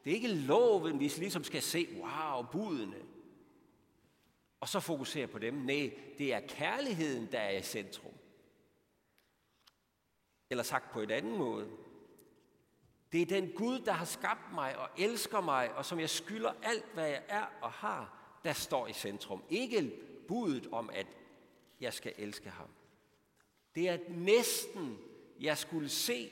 Det 0.04 0.12
er 0.12 0.16
ikke 0.16 0.34
loven, 0.34 1.00
vi 1.00 1.08
ligesom 1.08 1.44
skal 1.44 1.62
se, 1.62 1.88
wow, 2.02 2.46
budene. 2.52 3.02
Og 4.60 4.70
så 4.70 4.80
fokusere 4.80 5.28
på 5.28 5.40
dem. 5.40 5.54
Nej, 5.54 5.92
det 6.18 6.34
er 6.34 6.40
kærligheden, 6.40 7.32
der 7.32 7.40
er 7.40 7.58
i 7.58 7.62
centrum. 7.62 8.14
Eller 10.50 10.64
sagt 10.64 10.92
på 10.92 11.02
en 11.02 11.12
anden 11.12 11.38
måde. 11.38 11.70
Det 13.12 13.22
er 13.22 13.26
den 13.26 13.52
Gud, 13.52 13.80
der 13.80 13.92
har 13.92 14.06
skabt 14.06 14.54
mig 14.54 14.78
og 14.78 14.90
elsker 14.98 15.42
mig, 15.42 15.74
og 15.74 15.86
som 15.86 16.00
jeg 16.00 16.10
skylder 16.10 16.54
alt, 16.64 16.94
hvad 16.94 17.08
jeg 17.08 17.24
er 17.28 17.46
og 17.62 17.72
har, 17.72 18.18
der 18.44 18.54
står 18.54 18.88
i 18.88 18.94
centrum. 18.94 19.44
Ikke 19.50 19.92
budet 20.28 20.68
om, 20.72 20.90
at 20.90 21.08
jeg 21.80 21.94
skal 21.94 22.14
elske 22.18 22.50
ham. 22.50 22.70
Det 23.76 23.90
er 23.90 23.98
næsten, 24.10 24.98
jeg 25.40 25.58
skulle 25.58 25.90
se. 25.90 26.32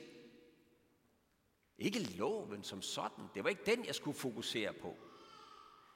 Ikke 1.77 2.00
loven 2.00 2.63
som 2.63 2.82
sådan. 2.82 3.25
Det 3.36 3.44
var 3.44 3.50
ikke 3.50 3.65
den, 3.65 3.86
jeg 3.86 3.96
skulle 3.96 4.17
fokusere 4.17 4.74
på. 4.74 4.98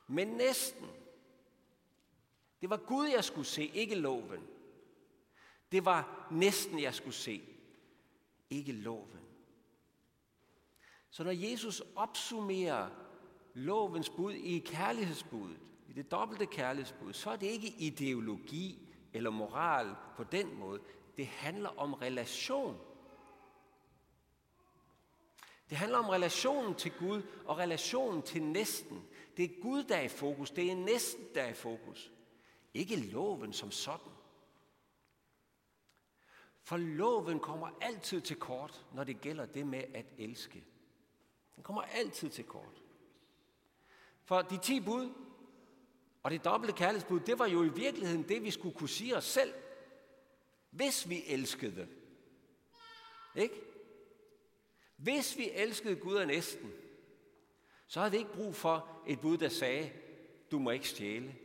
Men 0.07 0.27
næsten. 0.27 0.88
Det 2.62 2.69
var 2.69 2.77
Gud, 2.77 3.07
jeg 3.07 3.24
skulle 3.24 3.48
se, 3.48 3.65
ikke 3.65 3.95
loven. 3.95 4.48
Det 5.71 5.86
var 5.86 6.27
næsten, 6.31 6.79
jeg 6.79 6.93
skulle 6.93 7.15
se, 7.15 7.43
ikke 8.50 8.71
loven. 8.71 9.19
Så 11.10 11.24
når 11.24 11.32
Jesus 11.32 11.84
opsummerer 11.96 12.89
lovens 13.54 14.10
bud 14.10 14.34
i 14.34 14.60
kærlighedsbuddet, 14.60 15.60
i 15.88 15.94
det 15.94 16.12
dobbelte 16.12 16.46
kærlighedsbud, 16.46 17.13
så 17.13 17.30
er 17.30 17.36
det 17.36 17.48
ikke 17.48 17.75
ideologi 17.78 18.89
eller 19.13 19.30
moral 19.30 19.96
på 20.18 20.24
den 20.24 20.56
måde. 20.56 20.82
Det 21.18 21.28
handler 21.28 21.70
om 21.70 21.94
relation. 21.94 22.78
Det 25.70 25.78
handler 25.78 25.98
om 25.98 26.10
relationen 26.10 26.75
til 26.75 26.92
Gud 27.00 27.22
og 27.46 27.58
relationen 27.58 28.22
til 28.22 28.44
næsten. 28.44 29.04
Det 29.38 29.46
er 29.46 29.62
Gud, 29.62 29.84
der 29.84 29.96
er 29.96 30.01
i 30.01 30.08
fokus. 30.08 30.51
Det 30.51 30.72
er 30.72 30.75
næsten, 30.75 31.25
der 31.36 31.42
er 31.42 31.50
i 31.50 31.54
fokus. 31.54 32.12
Ikke 32.74 32.96
loven 32.96 33.54
som 33.54 33.72
sådan. 33.72 34.12
For 36.63 36.78
loven 36.78 37.39
kommer 37.39 37.70
altid 37.82 38.22
til 38.22 38.36
kort, 38.36 38.86
når 38.94 39.04
det 39.04 39.22
gælder 39.22 39.46
det 39.46 39.68
med 39.68 39.84
at 39.94 40.06
elske. 40.18 40.66
Den 41.60 41.63
kommer 41.63 41.82
altid 41.82 42.30
til 42.30 42.46
kort. 42.46 42.82
For 44.24 44.42
de 44.42 44.58
ti 44.58 44.80
bud 44.80 45.13
og 46.24 46.32
det 46.32 46.46
dobbelte 46.46 46.78
kærlighedsbud, 46.78 47.20
det 47.20 47.39
var 47.39 47.48
jo 47.48 47.63
i 47.63 47.74
virkeligheden 47.74 48.28
det, 48.30 48.44
vi 48.44 48.51
skulle 48.51 48.75
kunne 48.75 48.89
sige 48.89 49.18
os 49.18 49.25
selv, 49.25 49.54
hvis 50.70 51.10
vi 51.10 51.24
elskede. 51.28 51.88
Ikke? 53.36 53.62
Hvis 54.96 55.38
vi 55.38 55.50
elskede 55.50 55.96
Gud 55.96 56.16
og 56.16 56.28
næsten, 56.28 56.74
så 57.88 58.00
havde 58.00 58.12
vi 58.12 58.18
ikke 58.18 58.34
brug 58.34 58.56
for 58.56 59.04
et 59.08 59.20
bud, 59.20 59.38
der 59.38 59.50
sagde, 59.50 59.92
du 60.51 60.60
må 60.60 60.72
ikke 60.72 60.89
stjæle. 60.89 61.36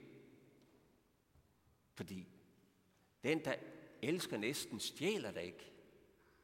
Fordi 1.94 2.28
den, 3.24 3.44
der 3.44 3.54
elsker 4.02 4.36
næsten, 4.36 4.80
stjæler 4.80 5.30
da 5.30 5.40
ikke 5.40 5.72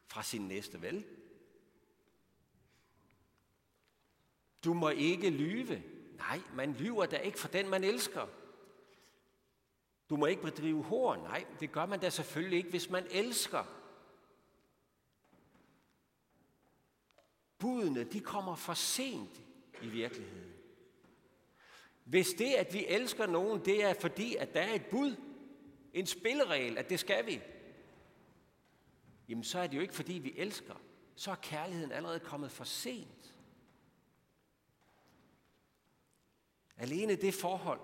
fra 0.06 0.22
sin 0.22 0.48
næste 0.48 0.82
vel. 0.82 1.19
Du 4.64 4.74
må 4.74 4.88
ikke 4.88 5.30
lyve. 5.30 5.82
Nej, 6.16 6.40
man 6.54 6.72
lyver 6.72 7.06
da 7.06 7.16
ikke 7.16 7.38
for 7.38 7.48
den, 7.48 7.68
man 7.68 7.84
elsker. 7.84 8.26
Du 10.10 10.16
må 10.16 10.26
ikke 10.26 10.42
bedrive 10.42 10.82
hår. 10.82 11.16
Nej, 11.16 11.44
det 11.60 11.72
gør 11.72 11.86
man 11.86 12.00
da 12.00 12.10
selvfølgelig 12.10 12.56
ikke, 12.56 12.70
hvis 12.70 12.90
man 12.90 13.06
elsker. 13.10 13.64
Budene, 17.58 18.04
de 18.04 18.20
kommer 18.20 18.54
for 18.54 18.74
sent 18.74 19.42
i 19.82 19.88
virkeligheden. 19.88 20.52
Hvis 22.04 22.28
det, 22.28 22.54
at 22.54 22.74
vi 22.74 22.86
elsker 22.86 23.26
nogen, 23.26 23.64
det 23.64 23.84
er 23.84 23.94
fordi, 23.94 24.36
at 24.36 24.54
der 24.54 24.60
er 24.60 24.74
et 24.74 24.86
bud, 24.86 25.16
en 25.92 26.06
spilleregel, 26.06 26.78
at 26.78 26.90
det 26.90 27.00
skal 27.00 27.26
vi, 27.26 27.40
jamen 29.28 29.44
så 29.44 29.58
er 29.58 29.66
det 29.66 29.76
jo 29.76 29.82
ikke 29.82 29.94
fordi, 29.94 30.12
vi 30.12 30.34
elsker. 30.36 30.74
Så 31.16 31.30
er 31.30 31.34
kærligheden 31.34 31.92
allerede 31.92 32.20
kommet 32.20 32.50
for 32.50 32.64
sent. 32.64 33.34
Alene 36.80 37.14
det 37.16 37.34
forhold, 37.34 37.80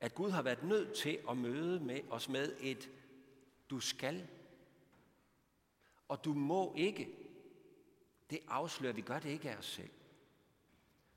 at 0.00 0.14
Gud 0.14 0.30
har 0.30 0.42
været 0.42 0.62
nødt 0.62 0.94
til 0.94 1.18
at 1.30 1.36
møde 1.36 1.80
med 1.80 2.00
os 2.10 2.28
med 2.28 2.56
et 2.60 2.90
du 3.70 3.80
skal, 3.80 4.28
og 6.08 6.24
du 6.24 6.34
må 6.34 6.74
ikke, 6.76 7.08
det 8.30 8.38
afslører, 8.48 8.92
vi 8.92 9.00
gør 9.00 9.18
det 9.18 9.30
ikke 9.30 9.50
af 9.50 9.56
os 9.56 9.66
selv. 9.66 9.90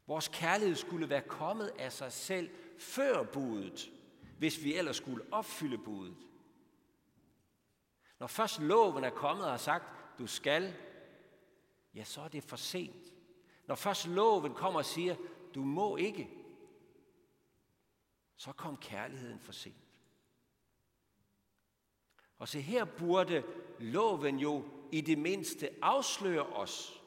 Vores 0.07 0.27
kærlighed 0.27 0.75
skulle 0.75 1.09
være 1.09 1.21
kommet 1.21 1.67
af 1.79 1.91
sig 1.91 2.11
selv 2.11 2.49
før 2.79 3.23
budet, 3.23 3.91
hvis 4.37 4.63
vi 4.63 4.75
ellers 4.75 4.97
skulle 4.97 5.25
opfylde 5.31 5.77
budet. 5.77 6.17
Når 8.19 8.27
først 8.27 8.59
loven 8.59 9.03
er 9.03 9.09
kommet 9.09 9.45
og 9.45 9.51
har 9.51 9.57
sagt, 9.57 9.85
du 10.19 10.27
skal, 10.27 10.73
ja, 11.95 12.03
så 12.03 12.21
er 12.21 12.27
det 12.27 12.43
for 12.43 12.55
sent. 12.55 13.13
Når 13.67 13.75
først 13.75 14.07
loven 14.07 14.53
kommer 14.53 14.79
og 14.79 14.85
siger, 14.85 15.15
du 15.55 15.63
må 15.63 15.97
ikke, 15.97 16.29
så 18.35 18.51
kom 18.51 18.77
kærligheden 18.77 19.39
for 19.39 19.51
sent. 19.51 19.75
Og 22.37 22.47
se, 22.47 22.61
her 22.61 22.85
burde 22.85 23.43
loven 23.79 24.39
jo 24.39 24.65
i 24.91 25.01
det 25.01 25.17
mindste 25.17 25.69
afsløre 25.81 26.45
os. 26.45 27.01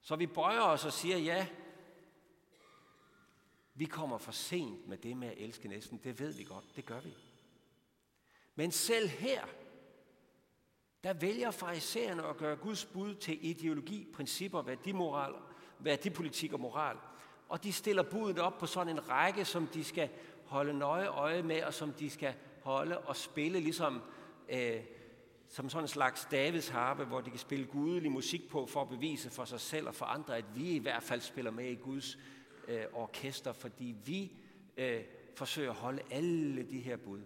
Så 0.00 0.16
vi 0.16 0.26
bøjer 0.26 0.60
os 0.60 0.84
og 0.84 0.92
siger, 0.92 1.18
ja, 1.18 1.48
vi 3.74 3.84
kommer 3.84 4.18
for 4.18 4.32
sent 4.32 4.88
med 4.88 4.98
det 4.98 5.16
med 5.16 5.28
at 5.28 5.38
elske 5.38 5.68
næsten. 5.68 6.00
Det 6.04 6.20
ved 6.20 6.32
vi 6.32 6.44
godt, 6.44 6.76
det 6.76 6.86
gør 6.86 7.00
vi. 7.00 7.14
Men 8.54 8.72
selv 8.72 9.08
her, 9.08 9.46
der 11.04 11.12
vælger 11.12 11.50
farisæerne 11.50 12.26
at 12.26 12.36
gøre 12.36 12.56
Guds 12.56 12.84
bud 12.84 13.14
til 13.14 13.44
ideologi, 13.44 14.12
principper, 14.14 14.62
værdimoral, 14.62 15.34
værdipolitik 15.78 16.52
og 16.52 16.60
moral. 16.60 16.96
Og 17.48 17.64
de 17.64 17.72
stiller 17.72 18.02
budet 18.02 18.38
op 18.38 18.58
på 18.58 18.66
sådan 18.66 18.96
en 18.96 19.08
række, 19.08 19.44
som 19.44 19.66
de 19.66 19.84
skal 19.84 20.08
holde 20.44 20.78
nøje 20.78 21.06
øje 21.06 21.42
med, 21.42 21.62
og 21.62 21.74
som 21.74 21.92
de 21.92 22.10
skal 22.10 22.34
holde 22.62 22.98
og 22.98 23.16
spille 23.16 23.60
ligesom 23.60 24.02
øh, 24.48 24.80
som 25.48 25.70
sådan 25.70 25.84
en 25.84 25.88
slags 25.88 26.28
Davids 26.30 26.68
harpe, 26.68 27.04
hvor 27.04 27.20
de 27.20 27.30
kan 27.30 27.38
spille 27.38 27.66
gudelig 27.66 28.12
musik 28.12 28.48
på 28.50 28.66
for 28.66 28.82
at 28.82 28.88
bevise 28.88 29.30
for 29.30 29.44
sig 29.44 29.60
selv 29.60 29.88
og 29.88 29.94
for 29.94 30.06
andre, 30.06 30.36
at 30.36 30.44
vi 30.54 30.70
i 30.70 30.78
hvert 30.78 31.02
fald 31.02 31.20
spiller 31.20 31.50
med 31.50 31.70
i 31.70 31.74
Guds 31.74 32.18
øh, 32.68 32.84
orkester, 32.92 33.52
fordi 33.52 33.96
vi 34.04 34.32
øh, 34.76 35.04
forsøger 35.34 35.70
at 35.70 35.76
holde 35.76 36.02
alle 36.10 36.70
de 36.70 36.80
her 36.80 36.96
bud. 36.96 37.22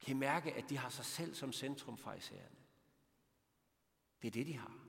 Kan 0.00 0.16
I 0.16 0.18
mærke, 0.18 0.54
at 0.54 0.70
de 0.70 0.78
har 0.78 0.88
sig 0.88 1.04
selv 1.04 1.34
som 1.34 1.52
centrum 1.52 1.98
fra 1.98 2.14
isærerne? 2.14 2.56
Det 4.22 4.28
er 4.28 4.32
det, 4.32 4.46
de 4.46 4.56
har. 4.56 4.87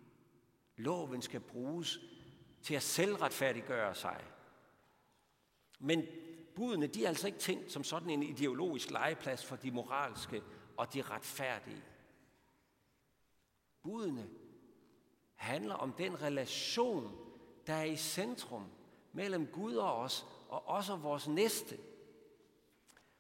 Loven 0.80 1.22
skal 1.22 1.40
bruges 1.40 2.00
til 2.62 2.76
at 2.76 2.84
selvretfærdiggøre 2.84 3.96
sig. 3.96 4.24
Men 5.80 6.06
budene, 6.56 6.88
de 6.88 7.04
er 7.04 7.08
altså 7.08 7.28
ikke 7.28 7.40
tænkt 7.40 7.72
som 7.72 7.84
sådan 7.84 8.10
en 8.10 8.24
ideologisk 8.24 8.92
legeplads 8.92 9.46
for 9.46 9.56
de 9.56 9.72
moralske 9.72 10.44
og 10.78 10.94
de 10.94 11.02
retfærdige. 11.02 11.84
Budene 13.84 14.30
handler 15.36 15.76
om 15.76 15.94
den 15.94 16.22
relation, 16.22 17.18
der 17.68 17.74
er 17.74 17.84
i 17.84 17.96
centrum 17.96 18.66
mellem 19.14 19.48
Gud 19.48 19.76
og 19.76 19.96
os, 19.96 20.26
og 20.50 20.68
også 20.68 20.96
vores 20.96 21.28
næste. 21.28 21.78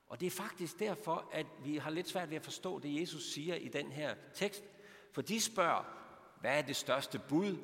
Og 0.08 0.20
det 0.20 0.25
er 0.25 0.32
faktisk 0.32 0.80
derfor, 0.80 1.30
at 1.32 1.46
vi 1.63 1.78
har 1.78 1.89
lidt 1.89 2.08
svært 2.08 2.30
ved 2.30 2.38
at 2.38 2.44
forstå 2.44 2.80
det, 2.80 3.01
Jesus 3.01 3.34
siger 3.34 3.56
i 3.56 3.68
den 3.68 3.92
her 3.92 4.16
tekst. 4.34 4.63
For 5.12 5.22
de 5.22 5.42
spørger, 5.42 6.00
hvad 6.39 6.58
er 6.58 6.62
det 6.62 6.75
største 6.75 7.19
bud? 7.29 7.58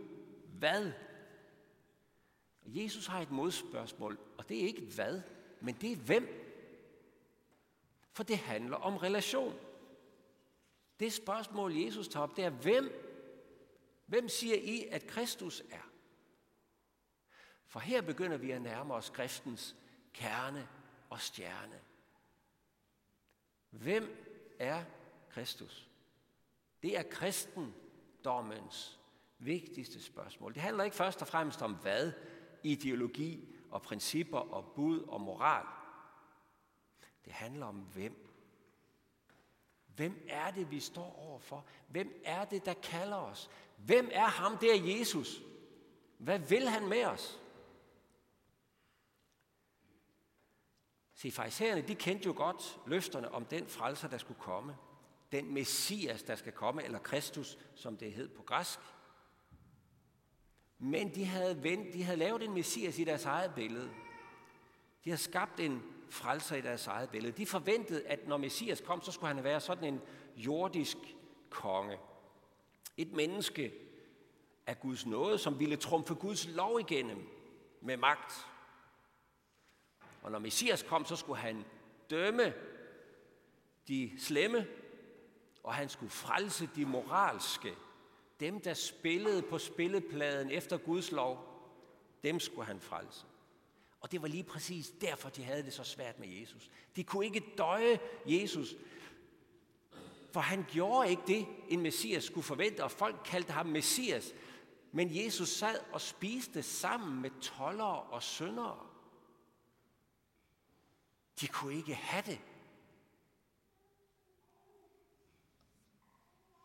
Hvad? 0.60 0.92
Og 2.62 2.76
Jesus 2.76 3.08
har 3.08 3.22
et 3.22 3.32
modspørgsmål, 3.32 4.20
og 4.38 4.50
det 4.50 4.58
er 4.58 4.68
ikke 4.68 4.82
hvad, 4.82 5.22
men 5.62 5.76
det 5.76 5.92
er 5.92 5.96
hvem. 5.96 6.42
For 8.12 8.24
det 8.24 8.38
handler 8.38 8.78
om 8.78 8.98
relation. 8.98 9.60
Det 11.00 11.14
spørgsmål, 11.14 11.78
Jesus 11.78 12.08
tager 12.08 12.24
op, 12.24 12.36
det 12.36 12.46
er 12.46 12.50
hvem? 12.50 13.02
Hvem 14.06 14.30
siger 14.30 14.56
I, 14.56 14.88
at 14.92 15.08
Kristus 15.08 15.64
er? 15.72 15.92
For 17.68 17.80
her 17.80 18.02
begynder 18.02 18.38
vi 18.38 18.52
at 18.52 18.62
nærme 18.62 18.94
os 18.94 19.06
skriftens 19.06 19.76
kerne 20.14 20.68
og 21.10 21.22
stjerne. 21.22 21.80
Hvem 23.70 24.28
er 24.60 24.84
Kristus? 25.30 25.90
Det 26.84 26.98
er 26.98 27.04
kristen 27.04 27.74
dommens 28.26 29.00
vigtigste 29.40 30.04
spørgsmål. 30.04 30.54
Det 30.54 30.62
handler 30.62 30.84
ikke 30.84 30.96
først 30.96 31.22
og 31.22 31.28
fremmest 31.28 31.62
om 31.62 31.74
hvad, 31.74 32.12
ideologi 32.64 33.56
og 33.72 33.82
principper 33.82 34.40
og 34.40 34.72
bud 34.76 35.00
og 35.00 35.22
moral. 35.22 35.66
Det 37.26 37.34
handler 37.34 37.66
om 37.66 37.76
hvem. 37.76 38.22
Hvem 39.96 40.26
er 40.30 40.52
det, 40.52 40.72
vi 40.72 40.80
står 40.80 41.20
overfor? 41.20 41.66
Hvem 41.88 42.22
er 42.26 42.46
det, 42.46 42.66
der 42.66 42.74
kalder 42.74 43.18
os? 43.18 43.50
Hvem 43.78 44.10
er 44.12 44.28
ham 44.28 44.58
der, 44.58 44.76
Jesus? 44.76 45.42
Hvad 46.18 46.40
vil 46.40 46.70
han 46.70 46.88
med 46.88 47.06
os? 47.06 47.42
Se, 51.14 51.32
farisæerne, 51.32 51.82
de 51.82 51.96
kendte 51.96 52.26
jo 52.26 52.34
godt 52.38 52.80
løfterne 52.86 53.32
om 53.32 53.46
den 53.46 53.68
frelser, 53.68 54.08
der 54.08 54.18
skulle 54.18 54.40
komme. 54.40 54.78
Den 55.36 55.54
messias, 55.54 56.24
der 56.24 56.36
skal 56.36 56.52
komme, 56.52 56.84
eller 56.84 57.00
Kristus, 57.00 57.58
som 57.74 57.98
det 57.98 58.12
hed 58.12 58.28
på 58.28 58.44
græsk. 58.44 58.80
Men 60.78 61.16
de 61.16 61.26
havde, 61.26 61.64
vendt, 61.64 61.94
de 61.94 62.04
havde 62.04 62.18
lavet 62.18 62.44
en 62.44 62.54
messias 62.54 63.00
i 63.00 63.04
deres 63.04 63.26
eget 63.26 63.56
billede. 63.56 63.90
De 65.04 65.10
har 65.10 65.18
skabt 65.18 65.60
en 65.60 65.84
frelser 66.10 66.56
i 66.56 66.62
deres 66.62 66.88
eget 66.88 67.10
billede. 67.10 67.38
De 67.38 67.46
forventede, 67.46 68.08
at 68.08 68.28
når 68.28 68.38
messias 68.38 68.82
kom, 68.82 69.02
så 69.02 69.12
skulle 69.12 69.34
han 69.34 69.44
være 69.44 69.60
sådan 69.60 69.94
en 69.94 70.02
jordisk 70.38 70.98
konge. 71.50 71.98
Et 72.98 73.12
menneske 73.12 73.74
af 74.68 74.80
Guds 74.80 75.06
nåde, 75.06 75.38
som 75.38 75.60
ville 75.60 75.78
trumfe 75.78 76.16
Guds 76.16 76.48
lov 76.48 76.80
igennem 76.80 77.28
med 77.82 77.98
magt. 77.98 78.48
Og 80.24 80.32
når 80.32 80.40
Messias 80.40 80.84
kom, 80.84 81.06
så 81.06 81.16
skulle 81.16 81.40
han 81.40 81.66
dømme 82.10 82.54
de 83.88 84.12
slemme, 84.20 84.68
og 85.66 85.74
han 85.74 85.90
skulle 85.90 86.12
frelse 86.12 86.70
de 86.76 86.86
moralske. 86.86 87.74
Dem, 88.40 88.62
der 88.62 88.74
spillede 88.74 89.42
på 89.42 89.58
spillepladen 89.58 90.52
efter 90.52 90.78
Guds 90.78 91.12
lov, 91.12 91.46
dem 92.24 92.40
skulle 92.40 92.66
han 92.66 92.80
frelse. 92.82 93.26
Og 94.00 94.12
det 94.12 94.22
var 94.22 94.28
lige 94.28 94.44
præcis 94.44 94.92
derfor, 95.02 95.30
de 95.30 95.44
havde 95.44 95.64
det 95.64 95.74
så 95.74 95.84
svært 95.84 96.20
med 96.20 96.28
Jesus. 96.28 96.70
De 96.96 97.04
kunne 97.04 97.26
ikke 97.26 97.44
døje 97.58 98.00
Jesus, 98.26 98.76
for 100.32 100.40
han 100.40 100.66
gjorde 100.72 101.10
ikke 101.10 101.24
det, 101.28 101.48
en 101.70 101.82
messias 101.82 102.24
skulle 102.24 102.44
forvente, 102.44 102.84
og 102.84 102.92
folk 102.92 103.22
kaldte 103.26 103.54
ham 103.54 103.66
messias. 103.66 104.34
Men 104.92 105.26
Jesus 105.26 105.50
sad 105.50 105.80
og 105.92 106.02
spiste 106.02 106.64
sammen 106.64 107.22
med 107.22 107.30
tollere 107.42 108.02
og 108.02 108.24
syndere. 108.24 108.80
De 111.42 111.48
kunne 111.48 111.76
ikke 111.76 111.96
have 111.96 112.24
det. 112.26 112.40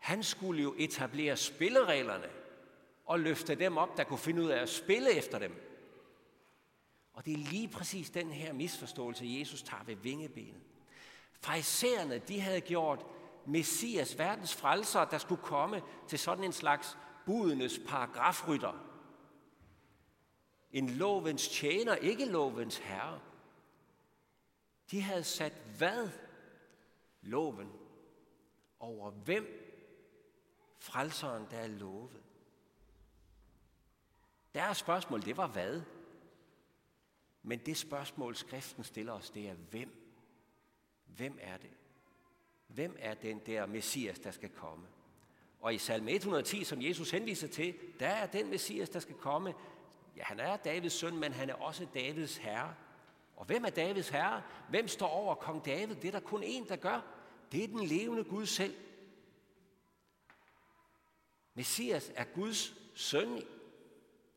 Han 0.00 0.22
skulle 0.22 0.62
jo 0.62 0.74
etablere 0.78 1.36
spillereglerne 1.36 2.28
og 3.04 3.20
løfte 3.20 3.54
dem 3.54 3.76
op, 3.76 3.96
der 3.96 4.04
kunne 4.04 4.18
finde 4.18 4.42
ud 4.42 4.48
af 4.48 4.62
at 4.62 4.68
spille 4.68 5.12
efter 5.14 5.38
dem. 5.38 5.70
Og 7.12 7.24
det 7.24 7.32
er 7.32 7.50
lige 7.50 7.68
præcis 7.68 8.10
den 8.10 8.32
her 8.32 8.52
misforståelse, 8.52 9.24
Jesus 9.26 9.62
tager 9.62 9.84
ved 9.84 9.96
vingebenet. 9.96 10.60
Farisæerne, 11.32 12.18
de 12.18 12.40
havde 12.40 12.60
gjort 12.60 13.06
Messias, 13.46 14.18
verdens 14.18 14.54
frelser, 14.54 15.04
der 15.04 15.18
skulle 15.18 15.42
komme 15.42 15.82
til 16.08 16.18
sådan 16.18 16.44
en 16.44 16.52
slags 16.52 16.98
budenes 17.26 17.80
paragrafrytter. 17.88 18.86
En 20.72 20.90
lovens 20.90 21.48
tjener, 21.48 21.94
ikke 21.94 22.24
lovens 22.24 22.76
herre. 22.76 23.20
De 24.90 25.02
havde 25.02 25.24
sat 25.24 25.52
hvad? 25.78 26.08
Loven. 27.22 27.72
Over 28.78 29.10
hvem? 29.10 29.59
Frelseren, 30.80 31.46
der 31.50 31.56
er 31.56 31.66
lovet. 31.66 32.22
Deres 34.54 34.76
spørgsmål, 34.76 35.22
det 35.22 35.36
var 35.36 35.46
hvad? 35.46 35.82
Men 37.42 37.58
det 37.58 37.76
spørgsmål, 37.76 38.36
skriften 38.36 38.84
stiller 38.84 39.12
os, 39.12 39.30
det 39.30 39.48
er 39.48 39.54
hvem? 39.54 39.90
Hvem 41.06 41.38
er 41.40 41.56
det? 41.56 41.70
Hvem 42.66 42.96
er 42.98 43.14
den 43.14 43.38
der 43.46 43.66
Messias, 43.66 44.18
der 44.18 44.30
skal 44.30 44.48
komme? 44.48 44.86
Og 45.60 45.74
i 45.74 45.78
salme 45.78 46.10
110, 46.10 46.64
som 46.64 46.82
Jesus 46.82 47.10
henviser 47.10 47.48
til, 47.48 47.74
der 48.00 48.08
er 48.08 48.26
den 48.26 48.50
Messias, 48.50 48.88
der 48.88 49.00
skal 49.00 49.14
komme. 49.14 49.54
Ja, 50.16 50.22
han 50.22 50.40
er 50.40 50.56
Davids 50.56 50.92
søn, 50.92 51.16
men 51.16 51.32
han 51.32 51.50
er 51.50 51.54
også 51.54 51.86
Davids 51.94 52.36
herre. 52.36 52.74
Og 53.36 53.44
hvem 53.44 53.64
er 53.64 53.70
Davids 53.70 54.08
herre? 54.08 54.42
Hvem 54.68 54.88
står 54.88 55.08
over 55.08 55.34
kong 55.34 55.64
David? 55.64 55.94
Det 55.94 56.08
er 56.08 56.12
der 56.12 56.20
kun 56.20 56.42
én, 56.42 56.68
der 56.68 56.76
gør. 56.76 57.00
Det 57.52 57.64
er 57.64 57.68
den 57.68 57.86
levende 57.86 58.24
Gud 58.24 58.46
selv. 58.46 58.74
Messias 61.54 62.12
er 62.14 62.24
Guds 62.24 62.74
søn. 62.94 63.42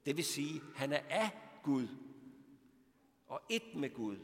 Det 0.06 0.18
vil 0.18 0.26
sige, 0.26 0.62
han 0.76 0.94
er 0.94 1.02
af 1.10 1.30
Gud 1.64 1.88
og 3.28 3.42
et 3.50 3.76
med 3.76 3.94
Gud 3.94 4.18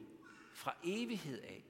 fra 0.54 0.76
evighed 0.84 1.42
af. 1.42 1.66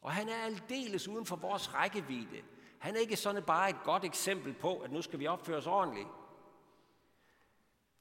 Og 0.00 0.12
han 0.12 0.28
er 0.28 0.36
aldeles 0.36 1.08
uden 1.08 1.26
for 1.26 1.36
vores 1.36 1.74
rækkevidde. 1.74 2.42
Han 2.78 2.94
er 2.94 2.98
ikke 2.98 3.16
sådan 3.16 3.42
bare 3.42 3.70
et 3.70 3.82
godt 3.84 4.04
eksempel 4.04 4.54
på, 4.54 4.78
at 4.78 4.92
nu 4.92 5.02
skal 5.02 5.18
vi 5.18 5.26
opføre 5.26 5.56
os 5.56 5.66
ordentligt. 5.66 6.08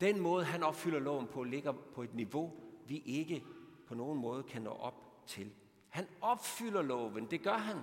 Den 0.01 0.19
måde, 0.19 0.45
han 0.45 0.63
opfylder 0.63 0.99
loven 0.99 1.27
på, 1.27 1.43
ligger 1.43 1.71
på 1.71 2.03
et 2.03 2.13
niveau, 2.13 2.53
vi 2.87 2.97
ikke 2.97 3.43
på 3.87 3.95
nogen 3.95 4.19
måde 4.19 4.43
kan 4.43 4.61
nå 4.61 4.69
op 4.69 5.23
til. 5.27 5.53
Han 5.89 6.07
opfylder 6.21 6.81
loven, 6.81 7.31
det 7.31 7.41
gør 7.41 7.57
han. 7.57 7.77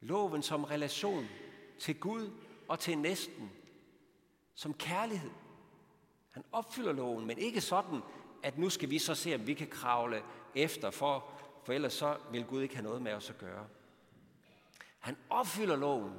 Loven 0.00 0.42
som 0.42 0.64
relation 0.64 1.26
til 1.80 2.00
Gud 2.00 2.30
og 2.68 2.78
til 2.78 2.98
næsten, 2.98 3.52
som 4.54 4.74
kærlighed. 4.74 5.30
Han 6.30 6.44
opfylder 6.52 6.92
loven, 6.92 7.26
men 7.26 7.38
ikke 7.38 7.60
sådan, 7.60 8.00
at 8.42 8.58
nu 8.58 8.70
skal 8.70 8.90
vi 8.90 8.98
så 8.98 9.14
se, 9.14 9.34
om 9.34 9.46
vi 9.46 9.54
kan 9.54 9.68
kravle 9.68 10.22
efter, 10.54 10.90
for, 10.90 11.30
for 11.64 11.72
ellers 11.72 11.92
så 11.92 12.18
vil 12.30 12.44
Gud 12.44 12.62
ikke 12.62 12.74
have 12.74 12.84
noget 12.84 13.02
med 13.02 13.12
os 13.12 13.30
at 13.30 13.38
gøre. 13.38 13.66
Han 14.98 15.16
opfylder 15.30 15.76
loven, 15.76 16.12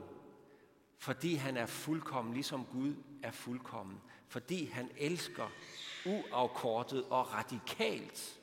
fordi 0.98 1.36
han 1.36 1.58
er 1.58 1.66
fuldkommen, 1.66 2.34
ligesom 2.34 2.66
Gud 2.66 2.96
er 3.24 3.32
fuldkommen. 3.32 4.02
Fordi 4.28 4.66
han 4.66 4.92
elsker 4.98 5.50
uafkortet 6.06 7.06
og 7.10 7.34
radikalt. 7.34 8.40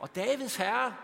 Og 0.00 0.14
Davids 0.14 0.56
herre, 0.56 0.96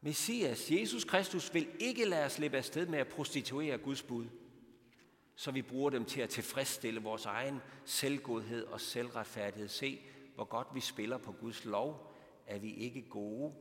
Messias, 0.00 0.70
Jesus 0.70 1.04
Kristus, 1.04 1.54
vil 1.54 1.68
ikke 1.80 2.04
lade 2.04 2.24
os 2.24 2.32
slippe 2.32 2.56
afsted 2.56 2.86
med 2.86 2.98
at 2.98 3.08
prostituere 3.08 3.78
Guds 3.78 4.02
bud 4.02 4.26
så 5.38 5.50
vi 5.50 5.62
bruger 5.62 5.90
dem 5.90 6.04
til 6.04 6.20
at 6.20 6.30
tilfredsstille 6.30 7.02
vores 7.02 7.26
egen 7.26 7.60
selvgodhed 7.84 8.64
og 8.64 8.80
selvretfærdighed. 8.80 9.68
Se, 9.68 10.00
hvor 10.34 10.44
godt 10.44 10.68
vi 10.74 10.80
spiller 10.80 11.18
på 11.18 11.32
Guds 11.32 11.64
lov, 11.64 12.14
er 12.46 12.58
vi 12.58 12.74
ikke 12.74 13.08
gode. 13.08 13.54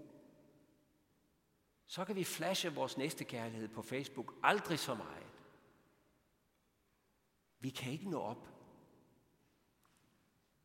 Så 1.88 2.06
kan 2.06 2.16
vi 2.16 2.24
flashe 2.24 2.74
vores 2.74 2.98
næste 2.98 3.24
kærlighed 3.24 3.68
på 3.68 3.82
Facebook 3.82 4.34
aldrig 4.44 4.80
så 4.80 4.96
meget. 4.96 5.28
Vi 7.60 7.70
kan 7.70 7.92
ikke 7.92 8.10
nå 8.10 8.20
op 8.20 8.48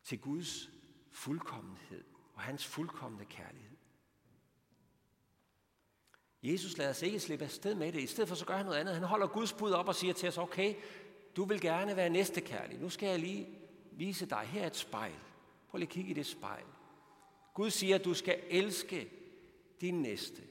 til 0.03 0.21
Guds 0.21 0.69
fuldkommenhed 1.11 2.03
og 2.33 2.41
hans 2.41 2.65
fuldkommende 2.65 3.25
kærlighed. 3.25 3.77
Jesus 6.43 6.77
lader 6.77 6.93
sig 6.93 7.07
ikke 7.07 7.19
slippe 7.19 7.45
afsted 7.45 7.75
med 7.75 7.91
det. 7.91 8.01
I 8.01 8.07
stedet 8.07 8.27
for 8.27 8.35
så 8.35 8.45
gør 8.45 8.57
han 8.57 8.65
noget 8.65 8.79
andet. 8.79 8.93
Han 8.93 9.03
holder 9.03 9.27
Guds 9.27 9.53
bud 9.53 9.71
op 9.71 9.87
og 9.87 9.95
siger 9.95 10.13
til 10.13 10.29
os, 10.29 10.37
okay, 10.37 10.75
du 11.35 11.43
vil 11.43 11.61
gerne 11.61 11.95
være 11.95 12.09
næstekærlig. 12.09 12.79
Nu 12.79 12.89
skal 12.89 13.09
jeg 13.09 13.19
lige 13.19 13.47
vise 13.91 14.25
dig, 14.25 14.37
her 14.39 14.61
er 14.63 14.67
et 14.67 14.75
spejl. 14.75 15.15
Prøv 15.69 15.77
lige 15.77 15.87
at 15.87 15.93
kigge 15.93 16.11
i 16.11 16.13
det 16.13 16.25
spejl. 16.25 16.63
Gud 17.53 17.69
siger, 17.69 17.95
at 17.95 18.05
du 18.05 18.13
skal 18.13 18.39
elske 18.49 19.09
din 19.81 20.01
næste. 20.01 20.41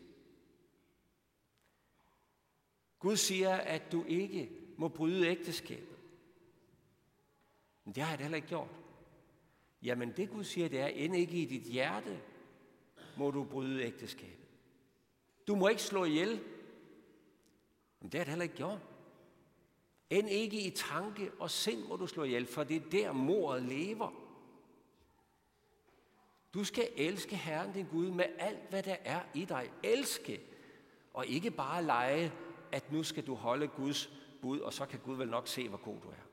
Gud 2.98 3.16
siger, 3.16 3.54
at 3.54 3.92
du 3.92 4.04
ikke 4.04 4.50
må 4.76 4.88
bryde 4.88 5.26
ægteskabet. 5.26 5.96
Men 7.84 7.94
det 7.94 8.02
har 8.02 8.10
jeg 8.10 8.18
da 8.18 8.24
heller 8.24 8.36
ikke 8.36 8.48
gjort. 8.48 8.68
Jamen 9.82 10.12
det 10.16 10.30
Gud 10.30 10.44
siger, 10.44 10.68
det 10.68 10.80
er, 10.80 10.86
end 10.86 11.16
ikke 11.16 11.42
i 11.42 11.44
dit 11.44 11.62
hjerte 11.62 12.20
må 13.16 13.30
du 13.30 13.44
bryde 13.44 13.82
ægteskabet. 13.82 14.41
Du 15.46 15.54
må 15.54 15.68
ikke 15.68 15.82
slå 15.82 16.04
ihjel. 16.04 16.40
Men 18.00 18.12
det 18.12 18.18
har 18.18 18.24
det 18.24 18.30
heller 18.30 18.42
ikke 18.42 18.56
gjort. 18.56 18.78
End 20.10 20.28
ikke 20.28 20.60
i 20.60 20.70
tanke 20.70 21.30
og 21.38 21.50
sind 21.50 21.84
må 21.88 21.96
du 21.96 22.06
slå 22.06 22.24
ihjel, 22.24 22.46
for 22.46 22.64
det 22.64 22.76
er 22.76 22.90
der 22.90 23.12
mordet 23.12 23.62
lever. 23.62 24.10
Du 26.54 26.64
skal 26.64 26.88
elske 26.96 27.36
Herren 27.36 27.72
din 27.72 27.86
Gud 27.86 28.10
med 28.10 28.24
alt, 28.38 28.70
hvad 28.70 28.82
der 28.82 28.96
er 29.04 29.22
i 29.34 29.44
dig. 29.44 29.70
Elske, 29.82 30.40
og 31.14 31.26
ikke 31.26 31.50
bare 31.50 31.84
lege, 31.84 32.32
at 32.72 32.92
nu 32.92 33.02
skal 33.02 33.26
du 33.26 33.34
holde 33.34 33.68
Guds 33.68 34.10
bud, 34.42 34.60
og 34.60 34.72
så 34.72 34.86
kan 34.86 35.00
Gud 35.04 35.16
vel 35.16 35.28
nok 35.28 35.48
se, 35.48 35.68
hvor 35.68 35.78
god 35.78 36.00
du 36.00 36.08
er. 36.08 36.26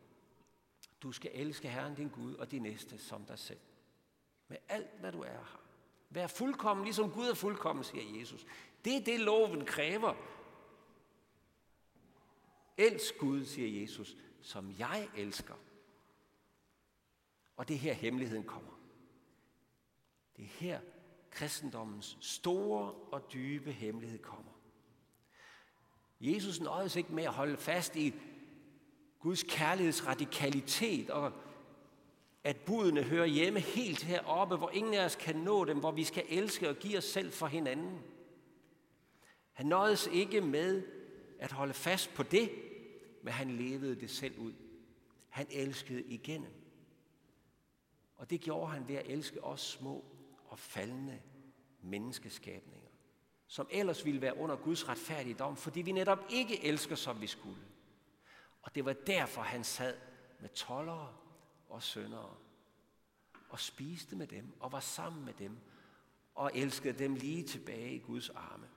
Du 1.04 1.12
skal 1.12 1.32
elske 1.34 1.70
Herren 1.70 1.96
din 1.96 2.10
Gud 2.10 2.36
og 2.36 2.52
de 2.52 2.60
næste 2.60 2.98
som 2.98 3.26
dig 3.26 3.40
selv. 3.40 3.60
Med 4.48 4.58
alt, 4.70 5.00
hvad 5.00 5.12
du 5.12 5.22
er 5.22 5.28
her. 5.28 5.69
Vær 6.10 6.28
fuldkommen, 6.28 6.84
ligesom 6.84 7.12
Gud 7.12 7.28
er 7.28 7.34
fuldkommen, 7.34 7.84
siger 7.84 8.20
Jesus. 8.20 8.46
Det 8.86 8.96
er 8.96 9.04
det, 9.04 9.20
loven 9.20 9.66
kræver, 9.66 10.14
Elsk 12.80 13.18
Gud, 13.18 13.46
siger 13.46 13.82
Jesus, 13.82 14.18
som 14.42 14.76
jeg 14.80 15.10
elsker. 15.18 15.54
Og 17.58 17.68
det 17.68 17.74
er 17.74 17.80
her 17.80 17.94
hemmeligheden 17.94 18.44
kommer. 18.44 18.72
Det 20.38 20.44
er 20.44 20.50
her 20.50 20.80
kristendommens 21.32 22.18
store 22.22 22.92
og 22.92 23.34
dybe 23.34 23.72
hemmelighed 23.72 24.20
kommer. 24.20 24.52
Jesus 26.22 26.60
nøjes 26.60 26.96
ikke 26.96 27.14
med 27.14 27.24
at 27.24 27.34
holde 27.34 27.58
fast 27.58 27.96
i 27.96 28.14
Guds 29.20 29.44
kærligheds 29.44 30.08
radikalitet 30.08 31.10
og 31.10 31.34
at 32.44 32.58
budene 32.58 33.04
hører 33.04 33.26
hjemme 33.26 33.60
helt 33.60 34.04
heroppe, 34.04 34.56
hvor 34.56 34.70
ingen 34.70 34.94
af 34.94 35.06
os 35.06 35.16
kan 35.16 35.36
nå 35.36 35.66
dem, 35.66 35.80
hvor 35.80 35.92
vi 35.92 36.04
skal 36.04 36.24
elske 36.30 36.70
og 36.70 36.76
give 36.76 36.98
os 36.98 37.04
selv 37.04 37.32
for 37.32 37.48
hinanden. 37.48 38.00
Han 39.54 39.66
nøjedes 39.66 40.08
ikke 40.08 40.42
med 40.42 40.84
at 41.40 41.52
holde 41.52 41.74
fast 41.74 42.14
på 42.14 42.24
det, 42.24 42.52
men 43.24 43.34
han 43.34 43.52
levede 43.52 43.96
det 43.96 44.10
selv 44.10 44.40
ud. 44.40 44.54
Han 45.30 45.48
elskede 45.52 46.04
igennem. 46.04 46.52
Og 48.16 48.30
det 48.30 48.42
gjorde 48.42 48.72
han 48.72 48.88
ved 48.88 48.96
at 48.96 49.08
elske 49.08 49.44
os 49.44 49.62
små 49.62 50.06
og 50.48 50.60
faldende 50.60 51.20
menneskeskabninger, 51.82 52.90
som 53.48 53.68
ellers 53.72 54.06
ville 54.06 54.22
være 54.22 54.38
under 54.38 54.56
Guds 54.56 54.90
retfærdige 54.90 55.34
dom, 55.34 55.58
fordi 55.58 55.82
vi 55.82 55.92
netop 55.92 56.20
ikke 56.30 56.66
elsker, 56.66 56.96
som 56.96 57.22
vi 57.22 57.28
skulle. 57.28 57.62
Og 58.62 58.76
det 58.76 58.86
var 58.86 58.94
derfor, 58.94 59.42
han 59.42 59.64
sad 59.64 59.98
med 60.40 60.50
tollere 60.50 61.16
og 61.70 61.84
syndere 61.84 62.36
og 63.50 63.60
spiste 63.60 64.16
med 64.16 64.28
dem 64.28 64.54
og 64.60 64.72
var 64.72 64.80
sammen 64.80 65.26
med 65.26 65.34
dem 65.34 65.58
og 66.36 66.52
elskede 66.56 67.00
dem 67.00 67.16
lige 67.16 67.44
tilbage 67.44 67.96
i 67.96 68.00
Guds 68.00 68.30
arme. 68.30 68.70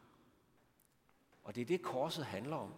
Og 1.45 1.55
det 1.55 1.61
er 1.61 1.65
det, 1.65 1.83
korset 1.83 2.25
handler 2.25 2.57
om. 2.57 2.75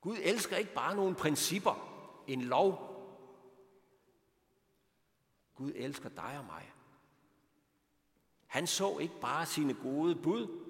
Gud 0.00 0.16
elsker 0.22 0.56
ikke 0.56 0.74
bare 0.74 0.96
nogle 0.96 1.14
principper, 1.14 1.90
en 2.26 2.42
lov. 2.42 2.94
Gud 5.54 5.72
elsker 5.74 6.08
dig 6.08 6.38
og 6.38 6.44
mig. 6.44 6.72
Han 8.46 8.66
så 8.66 8.98
ikke 8.98 9.20
bare 9.20 9.46
sine 9.46 9.74
gode 9.74 10.16
bud, 10.16 10.64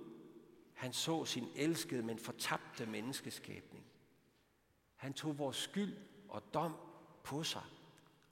han 0.74 0.92
så 0.92 1.24
sin 1.24 1.48
elskede, 1.56 2.02
men 2.02 2.18
fortabte 2.18 2.86
menneskeskabning. 2.86 3.86
Han 4.96 5.12
tog 5.12 5.38
vores 5.38 5.56
skyld 5.56 5.96
og 6.28 6.54
dom 6.54 6.76
på 7.24 7.42
sig 7.42 7.62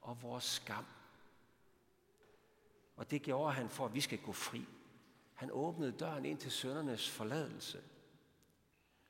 og 0.00 0.22
vores 0.22 0.44
skam. 0.44 0.85
Og 2.96 3.11
det 3.11 3.22
gjorde 3.22 3.52
han 3.52 3.68
for, 3.68 3.85
at 3.85 3.94
vi 3.94 4.00
skal 4.00 4.18
gå 4.18 4.33
fri. 4.33 4.66
Han 5.35 5.50
åbnede 5.52 5.92
døren 5.92 6.24
ind 6.24 6.38
til 6.38 6.50
søndernes 6.50 7.11
forladelse. 7.11 7.83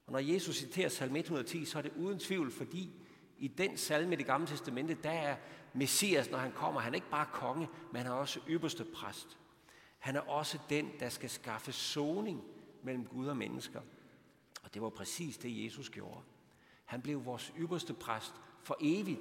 Og 0.06 0.12
når 0.12 0.18
Jesus 0.18 0.56
citerer 0.56 0.88
salme 0.88 1.18
110, 1.18 1.64
så 1.64 1.78
er 1.78 1.82
det 1.82 1.92
uden 1.96 2.18
tvivl, 2.18 2.50
fordi 2.50 2.90
i 3.38 3.48
den 3.48 3.76
salme 3.76 4.12
i 4.12 4.16
det 4.16 4.26
gamle 4.26 4.46
testamente, 4.46 4.94
der 5.02 5.10
er 5.10 5.36
Messias, 5.72 6.30
når 6.30 6.38
han 6.38 6.52
kommer, 6.52 6.80
han 6.80 6.92
er 6.92 6.94
ikke 6.94 7.10
bare 7.10 7.26
konge, 7.32 7.68
men 7.92 8.02
han 8.02 8.10
er 8.10 8.16
også 8.16 8.40
ypperste 8.48 8.84
præst. 8.84 9.38
Han 9.98 10.16
er 10.16 10.20
også 10.20 10.58
den, 10.70 10.90
der 11.00 11.08
skal 11.08 11.30
skaffe 11.30 11.72
soning 11.72 12.44
mellem 12.82 13.06
Gud 13.06 13.26
og 13.26 13.36
mennesker. 13.36 13.80
Og 14.62 14.74
det 14.74 14.82
var 14.82 14.88
præcis 14.88 15.38
det, 15.38 15.64
Jesus 15.64 15.90
gjorde. 15.90 16.20
Han 16.84 17.02
blev 17.02 17.24
vores 17.24 17.52
ypperste 17.58 17.94
præst 17.94 18.34
for 18.62 18.76
evigt 18.80 19.20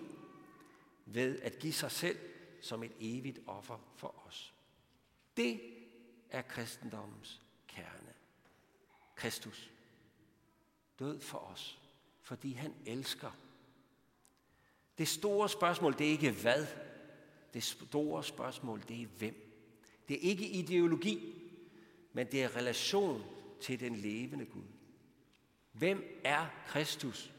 ved 1.06 1.40
at 1.40 1.60
give 1.60 1.74
sig 1.74 1.92
selv 1.92 2.20
som 2.62 2.84
et 2.84 2.92
evigt 3.00 3.40
offer 3.48 3.78
for 3.96 4.28
os. 4.28 4.54
Det 5.38 5.62
er 6.30 6.42
kristendommens 6.42 7.42
kerne. 7.68 8.14
Kristus 9.16 9.72
død 11.00 11.20
for 11.20 11.38
os, 11.38 11.80
fordi 12.22 12.54
han 12.54 12.74
elsker. 12.86 13.32
Det 14.98 15.08
store 15.08 15.50
spørgsmål, 15.50 15.98
det 15.98 16.08
er 16.08 16.12
ikke 16.12 16.32
hvad. 16.32 16.68
Det 17.54 17.64
store 17.64 18.24
spørgsmål, 18.24 18.84
det 18.88 19.02
er 19.02 19.08
hvem. 19.08 19.48
Det 20.08 20.16
er 20.16 20.30
ikke 20.30 20.50
ideologi, 20.50 21.42
men 22.14 22.28
det 22.32 22.44
er 22.44 22.56
relation 22.56 23.24
til 23.62 23.80
den 23.80 23.96
levende 23.96 24.46
Gud. 24.46 24.64
Hvem 25.72 26.22
er 26.24 26.48
Kristus? 26.68 27.32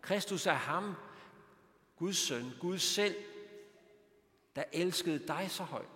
Kristus 0.00 0.46
er 0.46 0.54
ham, 0.54 0.94
Guds 1.96 2.16
søn, 2.16 2.50
Gud 2.60 2.78
selv, 2.78 3.16
der 4.56 4.64
elskede 4.72 5.26
dig 5.26 5.50
så 5.50 5.62
højt, 5.62 5.88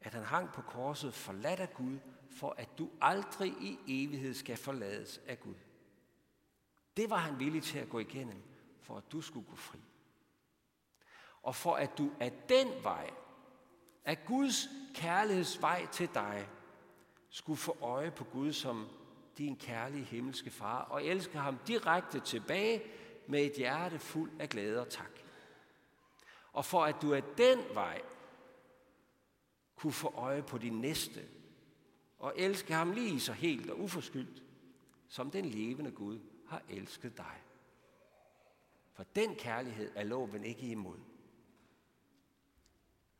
at 0.00 0.14
han 0.14 0.22
hang 0.22 0.52
på 0.52 0.62
korset 0.62 1.14
forladt 1.14 1.60
af 1.60 1.74
Gud, 1.74 1.98
for 2.30 2.54
at 2.58 2.78
du 2.78 2.90
aldrig 3.00 3.48
i 3.48 3.78
evighed 3.86 4.34
skal 4.34 4.56
forlades 4.56 5.20
af 5.26 5.40
Gud. 5.40 5.54
Det 6.96 7.10
var 7.10 7.16
han 7.16 7.38
villig 7.38 7.62
til 7.62 7.78
at 7.78 7.88
gå 7.88 7.98
igennem, 7.98 8.42
for 8.80 8.96
at 8.96 9.12
du 9.12 9.20
skulle 9.20 9.46
gå 9.46 9.56
fri. 9.56 9.78
Og 11.42 11.54
for 11.54 11.74
at 11.74 11.98
du 11.98 12.10
af 12.20 12.32
den 12.48 12.68
vej, 12.82 13.10
af 14.04 14.24
Guds 14.24 14.68
kærlighedsvej 14.94 15.86
til 15.86 16.08
dig, 16.14 16.48
skulle 17.30 17.56
få 17.56 17.76
øje 17.80 18.10
på 18.10 18.24
Gud 18.24 18.52
som 18.52 18.88
din 19.38 19.56
kærlige 19.56 20.04
himmelske 20.04 20.50
far, 20.50 20.82
og 20.82 21.04
elske 21.04 21.38
ham 21.38 21.58
direkte 21.66 22.20
tilbage 22.20 22.82
med 23.28 23.44
et 23.44 23.52
hjerte 23.52 23.98
fuld 23.98 24.30
af 24.38 24.48
glæde 24.48 24.80
og 24.80 24.88
tak. 24.88 25.10
Og 26.52 26.64
for 26.64 26.84
at 26.84 26.96
du 27.02 27.14
af 27.14 27.22
den 27.22 27.58
vej 27.74 28.02
kunne 29.76 29.92
få 29.92 30.14
øje 30.14 30.42
på 30.42 30.58
din 30.58 30.80
næste, 30.80 31.28
og 32.18 32.32
elske 32.36 32.74
ham 32.74 32.90
lige 32.90 33.20
så 33.20 33.32
helt 33.32 33.70
og 33.70 33.80
uforskyldt, 33.80 34.42
som 35.08 35.30
den 35.30 35.44
levende 35.44 35.90
Gud 35.90 36.20
har 36.48 36.62
elsket 36.68 37.16
dig. 37.16 37.42
For 38.92 39.02
den 39.16 39.34
kærlighed 39.34 39.92
er 39.94 40.04
loven 40.04 40.44
ikke 40.44 40.66
imod. 40.66 40.98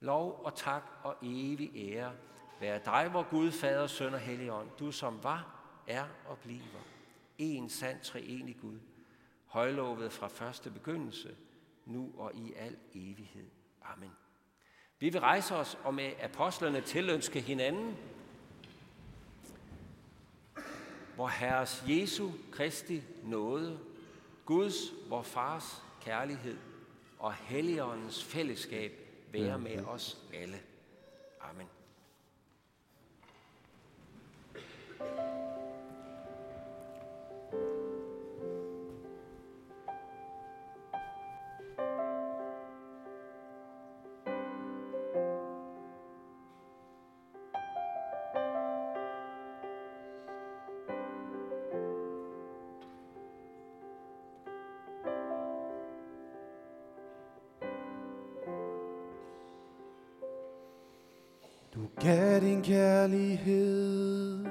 Lov 0.01 0.41
og 0.45 0.55
tak 0.55 0.83
og 1.03 1.17
evig 1.23 1.71
ære 1.75 2.17
være 2.61 2.81
dig, 2.85 3.11
vor 3.13 3.31
Gud, 3.31 3.51
Fader, 3.51 3.87
Søn 3.87 4.15
og 4.15 4.21
Helligånd, 4.21 4.71
du 4.79 4.93
som 4.93 5.23
var, 5.23 5.65
er 5.87 6.07
og 6.27 6.39
bliver. 6.39 6.83
En 7.39 7.69
sand 7.69 8.01
treenig 8.01 8.57
Gud, 8.61 8.79
højlovet 9.59 10.13
fra 10.13 10.29
første 10.29 10.71
begyndelse, 10.71 11.37
nu 11.87 12.13
og 12.17 12.35
i 12.35 12.53
al 12.57 12.77
evighed. 12.95 13.51
Amen. 13.83 14.11
Vi 14.99 15.09
vil 15.09 15.21
rejse 15.21 15.55
os 15.55 15.79
og 15.85 15.95
med 15.95 16.13
apostlerne 16.23 16.81
tilønske 16.81 17.41
hinanden, 17.41 17.97
hvor 21.15 21.29
Herres 21.29 21.85
Jesu 21.89 22.31
Kristi 22.53 23.03
nåde, 23.25 23.79
Guds, 24.45 24.75
vor 25.09 25.23
Fars 25.23 25.83
kærlighed 26.01 26.57
og 27.19 27.35
Helligåndens 27.35 28.25
fællesskab 28.25 28.93
være 29.33 29.59
med 29.59 29.85
os 29.85 30.19
alle. 30.35 30.61
Amen. 31.41 31.67
Kærlighed 62.69 64.45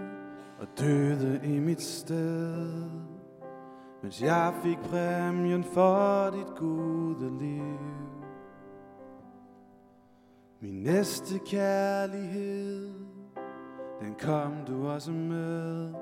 og 0.60 0.67
døde 0.80 1.41
i 1.43 1.60
mit 1.60 1.82
sted, 1.82 2.89
mens 4.03 4.21
jeg 4.21 4.53
fik 4.63 4.77
præmien 4.77 5.63
for 5.63 6.30
dit 6.30 6.56
gode 6.56 7.39
liv. 7.39 7.80
Min 10.62 10.84
næste 10.84 11.39
kærlighed, 11.45 12.93
den 14.01 14.15
kom 14.19 14.53
du 14.67 14.88
også 14.88 15.12
med. 15.12 15.93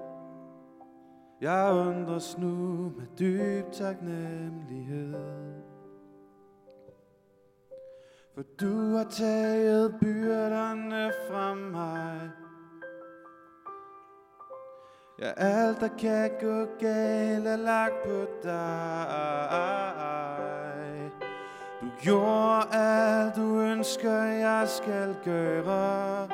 Jeg 1.41 1.73
undres 1.87 2.37
nu 2.37 2.55
med 2.97 3.05
dyb 3.19 3.71
taknemmelighed. 3.71 5.64
For 8.35 8.43
du 8.61 8.95
har 8.95 9.03
taget 9.03 9.95
byrderne 10.01 11.11
fra 11.29 11.53
mig. 11.53 12.29
Ja, 15.19 15.31
alt 15.37 15.79
der 15.79 15.87
kan 15.99 16.29
gå 16.41 16.65
galt 16.79 17.47
er 17.47 17.55
lagt 17.55 18.03
på 18.03 18.25
dig. 18.43 18.61
Du 21.81 21.87
gjorde 22.01 22.75
alt 22.75 23.35
du 23.35 23.59
ønsker 23.59 24.23
jeg 24.23 24.67
skal 24.67 25.15
gøre. 25.25 26.27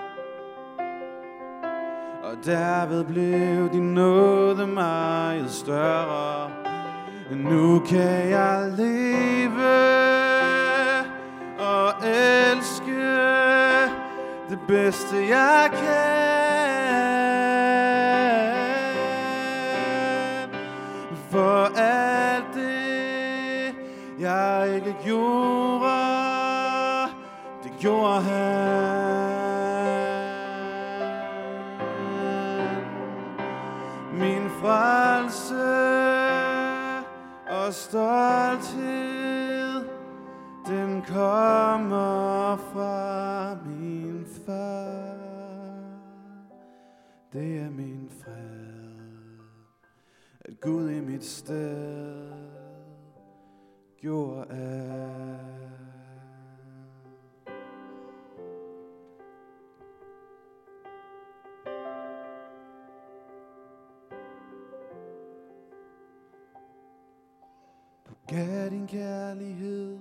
Og 2.24 2.38
derved 2.46 3.06
blev 3.06 3.74
din 3.74 3.94
nåde 3.94 4.68
meget 4.68 5.52
større. 5.52 6.52
Nu 7.32 7.80
kan 7.80 8.30
jeg 8.30 8.74
leve 8.78 10.11
bedste 14.68 15.16
jeg 15.28 15.70
kan 15.74 16.21
For 16.21 16.21
gav 68.28 68.70
din 68.70 68.88
kærlighed, 68.88 69.98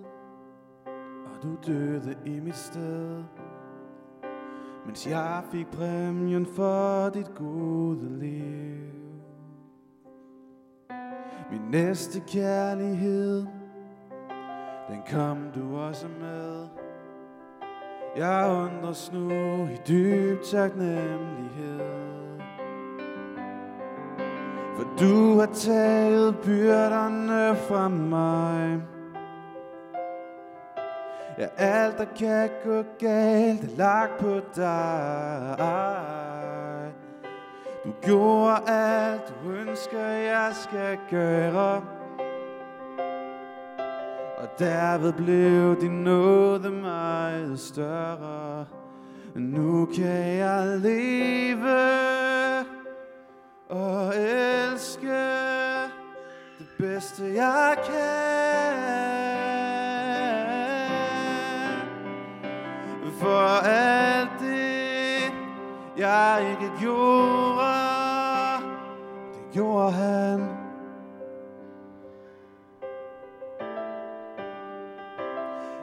og 1.26 1.42
du 1.42 1.56
døde 1.66 2.16
i 2.26 2.40
mit 2.40 2.56
sted. 2.56 3.24
Mens 4.86 5.06
jeg 5.06 5.42
fik 5.52 5.66
præmien 5.66 6.46
for 6.46 7.08
dit 7.08 7.34
gode 7.34 8.18
liv. 8.18 8.90
Min 11.50 11.70
næste 11.70 12.20
kærlighed, 12.20 13.46
den 14.88 15.02
kom 15.10 15.38
du 15.54 15.76
også 15.76 16.06
med. 16.20 16.68
Jeg 18.16 18.50
undres 18.50 19.12
nu 19.12 19.30
i 19.66 19.76
dyb 19.88 20.42
taknemmelighed. 20.42 22.19
For 24.80 24.88
du 25.00 25.38
har 25.38 25.46
taget 25.46 26.36
byrderne 26.44 27.56
fra 27.56 27.88
mig. 27.88 28.82
Ja, 31.38 31.46
alt 31.56 31.98
der 31.98 32.04
kan 32.18 32.50
gå 32.64 32.82
galt 32.98 33.64
er 33.64 33.76
lagt 33.76 34.18
på 34.18 34.40
dig. 34.56 35.56
Du 37.84 37.92
gjorde 38.02 38.70
alt 38.70 39.22
du 39.28 39.50
ønsker 39.50 40.06
jeg 40.06 40.50
skal 40.54 40.98
gøre. 41.10 41.82
Og 44.38 44.48
derved 44.58 45.12
blev 45.12 45.80
din 45.80 46.02
nåde 46.04 46.70
meget 46.70 47.60
større. 47.60 48.66
Nu 49.34 49.86
kan 49.86 50.36
jeg 50.36 50.78
leve 50.78 51.99
bedste 57.20 57.34
jeg 57.34 57.76
kan. 57.84 58.76
For 63.20 63.66
alt 63.68 64.30
det 64.40 65.32
jeg 65.96 66.46
ikke 66.50 66.72
gjorde, 66.80 67.62
det 69.32 69.52
gjorde 69.52 69.92
han. 69.92 70.48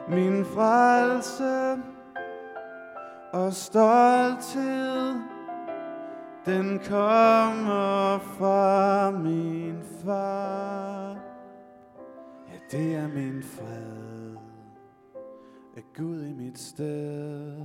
Min 0.08 0.44
frelse 0.44 1.82
og 3.32 3.52
stolthed 3.52 5.14
den 6.46 6.80
kommer 6.88 8.18
fra 8.18 9.10
min 9.10 9.82
far. 10.04 10.87
Det 12.70 12.94
er 12.94 13.08
min 13.08 13.42
fred, 13.42 14.36
at 15.76 15.82
Gud 15.96 16.22
i 16.24 16.32
mit 16.32 16.58
sted 16.58 17.56